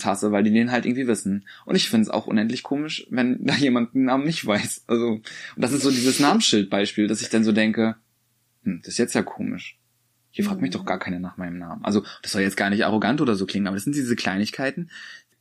[0.00, 1.46] Tasse, weil die den halt irgendwie wissen.
[1.64, 4.84] Und ich finde es auch unendlich komisch, wenn da jemand den Namen nicht weiß.
[4.88, 5.22] Also, und
[5.56, 7.96] das ist so dieses Namensschildbeispiel, dass ich dann so denke,
[8.64, 9.78] hm, das ist jetzt ja komisch.
[10.32, 10.74] Hier fragt mich Mhm.
[10.74, 11.84] doch gar keiner nach meinem Namen.
[11.84, 14.90] Also, das soll jetzt gar nicht arrogant oder so klingen, aber das sind diese Kleinigkeiten.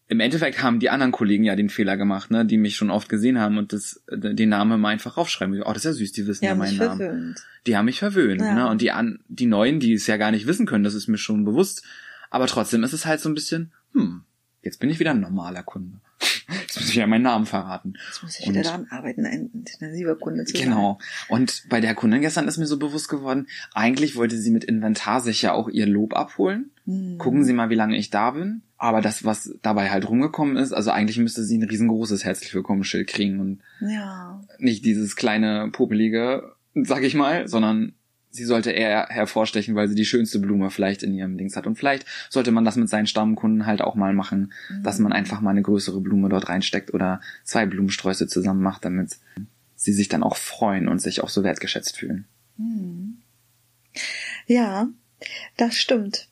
[0.08, 3.10] Im Endeffekt haben die anderen Kollegen ja den Fehler gemacht, ne, die mich schon oft
[3.10, 5.62] gesehen haben und das, den Namen mal einfach aufschreiben.
[5.62, 6.98] Oh, das ist ja süß, die wissen ja, Ja, meinen mich Namen.
[6.98, 7.46] verwöhnt.
[7.68, 8.56] Die haben mich verwöhnt, Ja.
[8.56, 11.08] ne, und die an, die Neuen, die es ja gar nicht wissen können, das ist
[11.08, 11.84] mir schon bewusst.
[12.32, 14.24] Aber trotzdem ist es halt so ein bisschen, hm,
[14.62, 15.98] jetzt bin ich wieder ein normaler Kunde.
[16.50, 17.94] Jetzt muss ich ja meinen Namen verraten.
[18.08, 20.66] Jetzt muss ich Und- wieder daran arbeiten, ein intensiver Kunde zu sein.
[20.70, 20.98] Genau.
[21.28, 25.22] Und bei der Kundin gestern ist mir so bewusst geworden, eigentlich wollte sie mit Inventar
[25.22, 26.72] sich ja auch ihr Lob abholen.
[26.86, 27.18] Hm.
[27.20, 28.62] Gucken Sie mal, wie lange ich da bin.
[28.78, 33.08] Aber das, was dabei halt rumgekommen ist, also eigentlich müsste sie ein riesengroßes Herzlich Willkommen-Schild
[33.08, 34.44] kriegen und Ja.
[34.58, 37.94] nicht dieses kleine, popelige, sag ich mal, sondern
[38.32, 41.68] sie sollte eher hervorstechen, weil sie die schönste Blume vielleicht in ihrem Dings hat.
[41.68, 44.54] Und vielleicht sollte man das mit seinen Stammkunden halt auch mal machen,
[44.84, 49.18] dass man einfach mal eine größere Blume dort reinsteckt oder zwei Blumensträuße zusammen macht, damit
[49.76, 52.26] sie sich dann auch freuen und sich auch so wertgeschätzt fühlen.
[52.58, 53.18] Hm.
[54.46, 54.90] Ja,
[55.58, 56.28] das stimmt.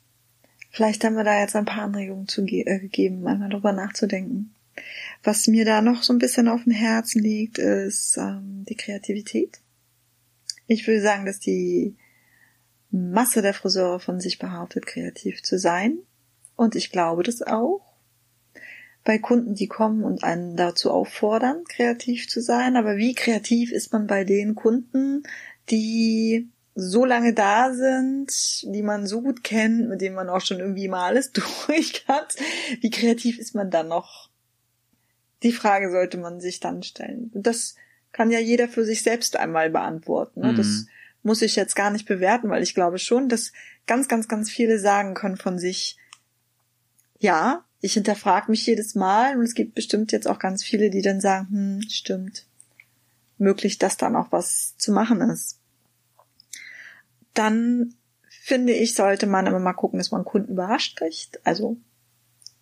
[0.69, 4.53] Vielleicht haben wir da jetzt ein paar Anregungen zu ge äh, gegeben, einmal drüber nachzudenken.
[5.23, 9.59] Was mir da noch so ein bisschen auf dem Herzen liegt, ist ähm, die Kreativität.
[10.67, 11.95] Ich würde sagen, dass die
[12.91, 15.99] Masse der Friseure von sich behauptet, kreativ zu sein.
[16.55, 17.81] Und ich glaube das auch.
[19.03, 22.75] Bei Kunden, die kommen und einen dazu auffordern, kreativ zu sein.
[22.75, 25.23] Aber wie kreativ ist man bei den Kunden,
[25.69, 28.31] die so lange da sind,
[28.63, 31.31] die man so gut kennt, mit denen man auch schon irgendwie mal alles
[31.67, 32.35] durch hat.
[32.81, 34.29] Wie kreativ ist man dann noch?
[35.43, 37.31] Die Frage sollte man sich dann stellen.
[37.33, 37.75] Das
[38.11, 40.41] kann ja jeder für sich selbst einmal beantworten.
[40.41, 40.51] Ne?
[40.51, 40.55] Mhm.
[40.55, 40.85] Das
[41.23, 43.51] muss ich jetzt gar nicht bewerten, weil ich glaube schon, dass
[43.85, 45.97] ganz, ganz, ganz viele sagen können von sich,
[47.19, 51.01] ja, ich hinterfrage mich jedes Mal und es gibt bestimmt jetzt auch ganz viele, die
[51.01, 52.45] dann sagen, hm, stimmt,
[53.37, 55.59] möglich, dass da noch was zu machen ist.
[57.33, 57.93] Dann
[58.29, 61.45] finde ich, sollte man immer mal gucken, dass man Kunden überrascht kriegt.
[61.45, 61.77] Also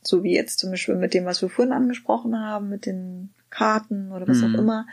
[0.02, 4.12] so wie jetzt zum Beispiel mit dem, was wir vorhin angesprochen haben, mit den Karten
[4.12, 4.44] oder was Mhm.
[4.56, 4.88] auch immer.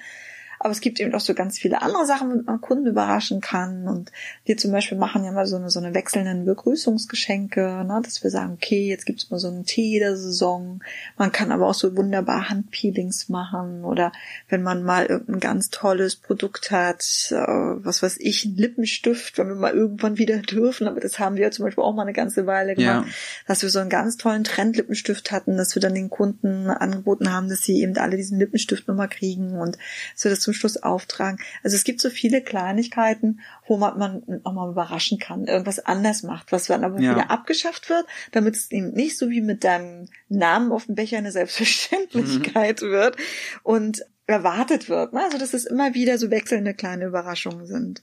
[0.63, 3.89] Aber es gibt eben auch so ganz viele andere Sachen, womit man Kunden überraschen kann.
[3.89, 4.13] Und
[4.45, 8.01] wir zum Beispiel machen ja mal so eine, so eine wechselnden Begrüßungsgeschenke, ne?
[8.05, 10.81] dass wir sagen, okay, jetzt gibt's mal so einen Tee der Saison.
[11.19, 14.13] Man kann aber auch so wunderbar Handpeelings machen oder
[14.49, 17.03] wenn man mal irgendein ganz tolles Produkt hat,
[17.33, 20.87] äh, was weiß ich, ein Lippenstift, wenn wir mal irgendwann wieder dürfen.
[20.87, 23.13] Aber das haben wir zum Beispiel auch mal eine ganze Weile gemacht, Ja.
[23.49, 27.49] dass wir so einen ganz tollen Trendlippenstift hatten, dass wir dann den Kunden angeboten haben,
[27.49, 29.77] dass sie eben alle diesen Lippenstift nochmal kriegen und
[30.15, 31.39] dass wir das zum Schluss auftragen.
[31.63, 36.23] Also es gibt so viele Kleinigkeiten, wo man, man auch mal überraschen kann, irgendwas anders
[36.23, 37.13] macht, was dann aber Ja.
[37.15, 41.19] wieder abgeschafft wird, damit es eben nicht so wie mit deinem Namen auf dem Becher
[41.19, 43.17] eine Selbstverständlichkeit wird
[43.63, 45.13] und erwartet wird.
[45.13, 45.25] ne?
[45.25, 48.03] Also dass es immer wieder so wechselnde kleine Überraschungen sind.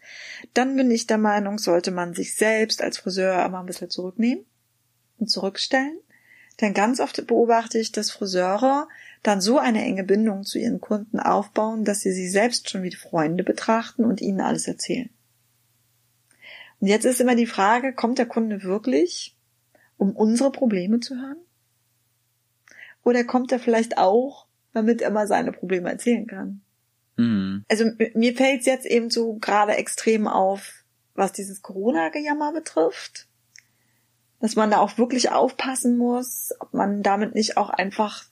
[0.53, 4.45] Dann bin ich der Meinung, sollte man sich selbst als Friseur aber ein bisschen zurücknehmen
[5.17, 5.97] und zurückstellen.
[6.61, 8.89] Denn ganz oft beobachte ich, dass Friseure
[9.23, 12.95] dann so eine enge Bindung zu ihren Kunden aufbauen, dass sie sie selbst schon wie
[12.95, 15.09] Freunde betrachten und ihnen alles erzählen.
[16.79, 19.35] Und jetzt ist immer die Frage, kommt der Kunde wirklich,
[19.97, 21.37] um unsere Probleme zu hören?
[23.03, 26.61] Oder kommt er vielleicht auch, damit er mal seine Probleme erzählen kann?
[27.17, 27.65] Mhm.
[27.67, 33.27] also mir fällt es jetzt eben so gerade extrem auf, was dieses Corona-Gejammer betrifft.
[34.39, 38.23] Dass man da auch wirklich aufpassen muss, ob man damit nicht auch einfach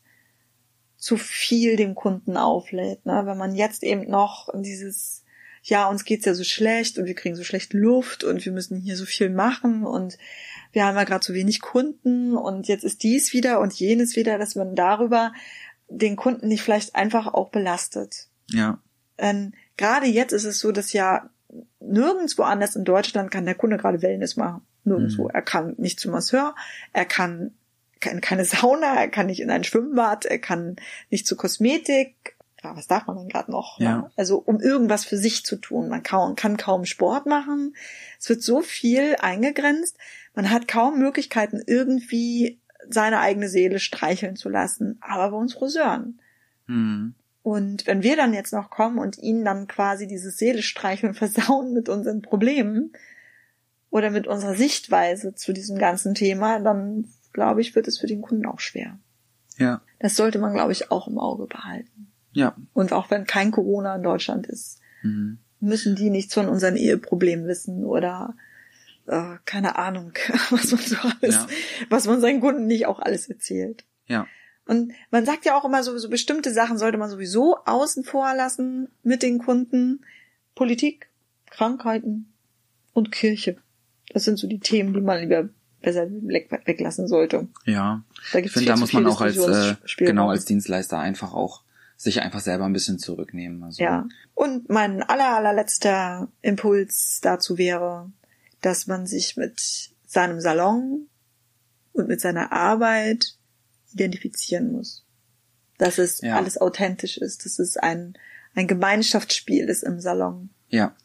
[0.98, 3.06] zu viel dem Kunden auflädt.
[3.06, 3.22] Ne?
[3.26, 5.24] Wenn man jetzt eben noch dieses,
[5.64, 8.78] ja, uns geht's ja so schlecht und wir kriegen so schlecht Luft und wir müssen
[8.80, 10.18] hier so viel machen und
[10.72, 14.38] wir haben ja gerade so wenig Kunden und jetzt ist dies wieder und jenes wieder,
[14.38, 15.34] dass man darüber
[15.88, 18.28] den Kunden nicht vielleicht einfach auch belastet.
[18.50, 18.82] Ja.
[19.18, 21.30] Ähm, gerade jetzt ist es so, dass ja
[21.80, 24.62] nirgendwo anders in Deutschland kann der Kunde gerade Wellness machen.
[24.84, 25.26] Nirgendwo.
[25.26, 25.32] Mhm.
[25.34, 26.56] Er kann nicht zum Masseur,
[26.94, 27.52] er kann
[28.00, 30.76] kann keine Sauna, er kann nicht in ein Schwimmbad, er kann
[31.10, 32.36] nicht zur Kosmetik.
[32.64, 33.80] Ja, was darf man denn gerade noch?
[33.80, 33.98] Ja.
[33.98, 34.12] Ne?
[34.16, 35.90] Also um irgendwas für sich zu tun.
[35.90, 37.76] Man kaum, kann kaum Sport machen.
[38.20, 39.98] Es wird so viel eingegrenzt.
[40.34, 44.98] Man hat kaum Möglichkeiten, irgendwie seine eigene Seele streicheln zu lassen.
[45.02, 46.20] Aber bei uns Friseuren.
[46.66, 47.14] Mhm.
[47.44, 51.74] Und wenn wir dann jetzt noch kommen und ihnen dann quasi dieses Seele streicheln versauen
[51.74, 52.92] mit unseren Problemen
[53.90, 57.06] oder mit unserer Sichtweise zu diesem ganzen Thema, dann
[57.38, 58.98] glaube ich, wird es für den Kunden auch schwer.
[59.60, 59.82] Ja.
[60.00, 62.12] Das sollte man, glaube ich, auch im Auge behalten.
[62.32, 62.56] Ja.
[62.74, 65.38] Und auch wenn kein Corona in Deutschland ist, Mhm.
[65.60, 68.36] müssen die nichts von unseren Eheproblemen wissen oder
[69.06, 70.14] äh, keine Ahnung,
[70.50, 71.48] was man so alles, Ja.
[71.90, 73.86] was man seinen Kunden nicht auch alles erzählt.
[74.08, 74.26] Ja.
[74.66, 78.34] Und man sagt ja auch immer so, so bestimmte Sachen sollte man sowieso außen vor
[78.36, 80.04] lassen mit den Kunden.
[80.56, 81.10] Politik,
[81.52, 82.34] Krankheiten
[82.94, 83.58] und Kirche.
[84.10, 85.50] Das sind so die Themen, die man lieber
[85.82, 87.48] besser weg- weglassen sollte.
[87.66, 88.04] Ja.
[88.34, 91.64] Da Ich finde, da muss man auch als, äh, genau, als Dienstleister einfach auch
[91.96, 93.64] sich einfach selber ein bisschen zurücknehmen.
[93.64, 94.08] Also, Ja.
[94.36, 98.12] Und mein aller, allerletzter Impuls dazu wäre,
[98.62, 101.08] dass man sich mit seinem Salon
[101.94, 103.34] und mit seiner Arbeit
[103.94, 105.04] identifizieren muss.
[105.78, 106.36] Dass es Ja.
[106.38, 108.14] alles authentisch ist, dass es ein,
[108.56, 110.50] ein Gemeinschaftsspiel ist im Salon.
[110.70, 110.96] Ja.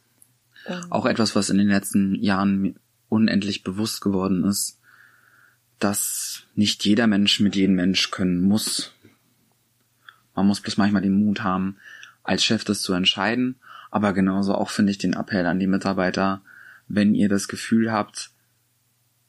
[0.66, 2.76] Ähm, Auch etwas, was in den letzten Jahren
[3.12, 4.78] unendlich bewusst geworden ist,
[5.78, 8.92] dass nicht jeder Mensch mit jedem Mensch können muss.
[10.34, 11.76] Man muss bloß manchmal den Mut haben,
[12.22, 13.56] als Chef das zu entscheiden.
[13.90, 16.40] Aber genauso auch finde ich den Appell an die Mitarbeiter,
[16.88, 18.30] wenn ihr das Gefühl habt,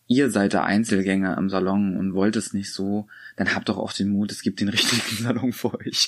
[0.08, 3.92] ihr seid der Einzelgänger im Salon und wollt es nicht so, dann habt doch auch
[3.92, 6.08] den Mut, es gibt den richtigen Salon für euch.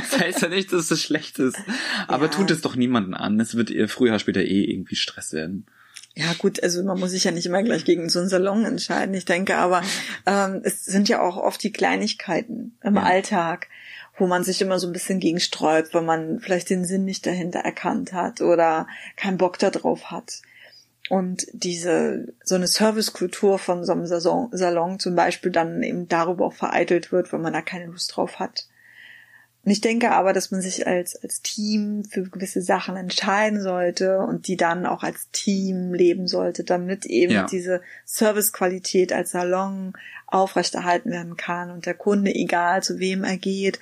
[0.00, 1.58] das heißt ja nicht, dass es schlecht ist.
[2.08, 2.30] Aber Ja.
[2.32, 3.38] tut es doch niemanden an.
[3.38, 5.66] Es wird ihr früher später eh irgendwie Stress werden.
[6.14, 9.14] Ja gut, also man muss sich ja nicht immer gleich gegen so einen Salon entscheiden.
[9.14, 9.82] Ich denke aber,
[10.26, 13.02] ähm, es sind ja auch oft die Kleinigkeiten im Ja.
[13.04, 13.68] Alltag,
[14.16, 17.24] wo man sich immer so ein bisschen gegen sträubt, weil man vielleicht den Sinn nicht
[17.24, 20.42] dahinter erkannt hat oder keinen Bock darauf hat.
[21.08, 26.46] Und diese, so eine Servicekultur von so einem Saison, Salon zum Beispiel dann eben darüber
[26.46, 28.66] auch vereitelt wird, weil man da keine Lust drauf hat.
[29.68, 34.20] Und ich denke aber, dass man sich als, als Team für gewisse Sachen entscheiden sollte
[34.20, 37.44] und die dann auch als Team leben sollte, damit eben Ja.
[37.44, 39.92] diese Servicequalität als Salon
[40.26, 43.78] aufrechterhalten werden kann und der Kunde, egal zu wem er geht,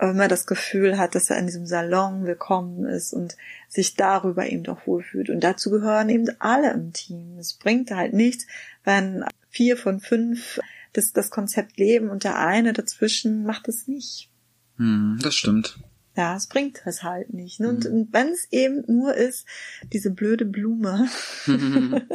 [0.00, 3.36] immer das Gefühl hat, dass er in diesem Salon willkommen ist und
[3.68, 5.28] sich darüber eben doch wohlfühlt.
[5.28, 7.36] Und dazu gehören eben alle im Team.
[7.38, 8.46] Es bringt halt nichts,
[8.84, 10.60] wenn vier von fünf
[10.94, 14.30] das, das Konzept leben und der eine dazwischen macht es nicht.
[14.76, 15.78] Hm, das stimmt.
[16.16, 17.60] Ja, es bringt es halt nicht.
[17.60, 17.68] ne?
[17.68, 19.46] Und, und wenn es eben nur ist,
[19.92, 21.08] diese blöde Blume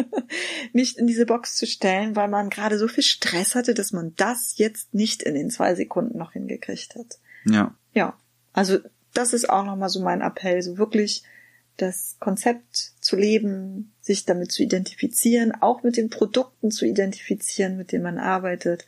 [0.73, 4.13] nicht in diese Box zu stellen, weil man gerade so viel Stress hatte, dass man
[4.15, 7.19] das jetzt nicht in den zwei Sekunden noch hingekriegt hat.
[7.45, 7.75] ja.
[7.93, 8.17] Ja,
[8.53, 8.79] also
[9.13, 11.23] das ist auch nochmal so mein Appell, so wirklich
[11.77, 17.91] das Konzept zu leben, sich damit zu identifizieren, auch mit den Produkten zu identifizieren, mit
[17.91, 18.85] denen man arbeitet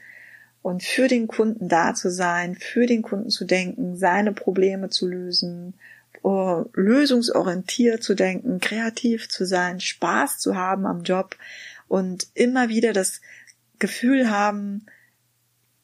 [0.63, 5.07] und für den Kunden da zu sein, für den Kunden zu denken, seine Probleme zu
[5.07, 5.75] lösen,
[6.23, 11.35] äh, lösungsorientiert zu denken, kreativ zu sein, Spaß zu haben am Job
[11.87, 13.21] und immer wieder das
[13.77, 14.87] Gefühl haben,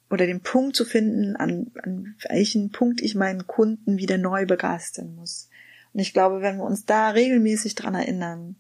[0.10, 5.16] oder den Punkt zu finden, an, an welchen Punkt ich meinen Kunden wieder neu begeistern
[5.16, 5.50] muss.
[5.94, 8.56] Und ich glaube, wenn wir uns da regelmäßig dran erinnern,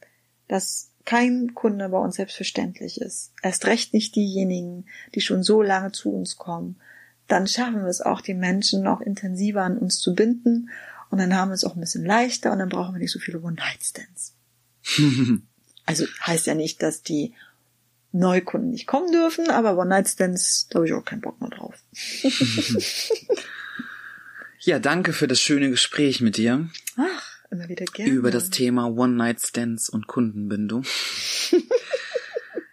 [0.47, 4.85] dass kein Kunde bei uns selbstverständlich ist, erst recht nicht diejenigen,
[5.15, 6.79] die schon so lange zu uns kommen,
[7.27, 10.69] dann schaffen wir es auch, die Menschen noch intensiver an uns zu binden.
[11.09, 13.19] Und dann haben wir es auch ein bisschen leichter und dann brauchen wir nicht so
[13.19, 14.35] viele One-Night-Stands.
[15.85, 17.33] Also heißt ja nicht, dass die
[18.11, 21.73] Neukunden nicht kommen dürfen, aber One-Night-Stands, da habe ich auch keinen Bock mehr drauf.
[24.61, 26.69] Ja, danke für das schöne Gespräch mit dir.
[26.97, 28.11] Ach, immer wieder gerne.
[28.11, 30.83] über das Thema One-Night-Stands und Kundenbindung.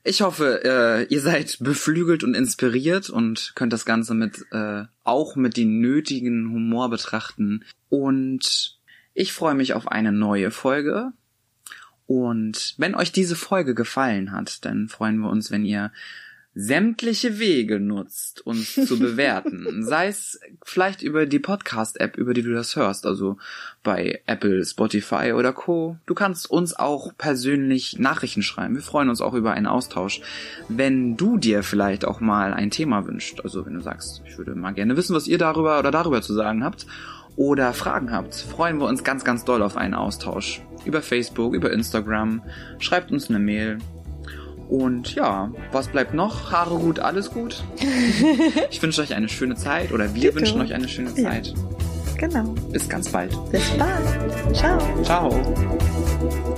[0.09, 5.35] Ich hoffe, äh, ihr seid beflügelt und inspiriert und könnt das Ganze mit äh, auch
[5.35, 7.65] mit den nötigen Humor betrachten.
[7.89, 8.79] Und
[9.15, 11.11] ich freue mich auf eine neue Folge.
[12.07, 15.91] Und wenn euch diese Folge gefallen hat, dann freuen wir uns, wenn ihr
[16.59, 19.85] sämtliche Wege nutzt, uns zu bewerten.
[19.85, 23.37] Sei es vielleicht über die Podcast-App, über die du das hörst, also
[23.83, 25.99] bei Apple, Spotify oder Co.
[26.07, 28.75] Du kannst uns auch persönlich Nachrichten schreiben.
[28.75, 30.23] Wir freuen uns auch über einen Austausch.
[30.71, 34.55] Wenn du dir vielleicht auch mal ein Thema wünscht, also wenn du sagst, ich würde
[34.55, 36.87] mal gerne wissen, was ihr darüber oder darüber zu sagen habt,
[37.37, 40.63] oder Fragen habt, freuen wir uns ganz, ganz doll auf einen Austausch.
[40.87, 42.41] Über Facebook, über Instagram.
[42.79, 43.77] Schreibt uns eine Mail.
[44.69, 46.51] Und ja, was bleibt noch?
[46.51, 47.63] Haare gut, alles gut.
[48.71, 50.37] ich wünsche euch eine schöne Zeit oder wir Dito.
[50.37, 51.31] wünschen euch eine schöne Ja.
[51.31, 51.55] Zeit.
[52.19, 52.45] Genau.
[52.73, 53.33] Bis ganz bald.
[53.53, 54.57] Bis bald.
[54.57, 54.79] Ciao.
[55.03, 56.57] Ciao.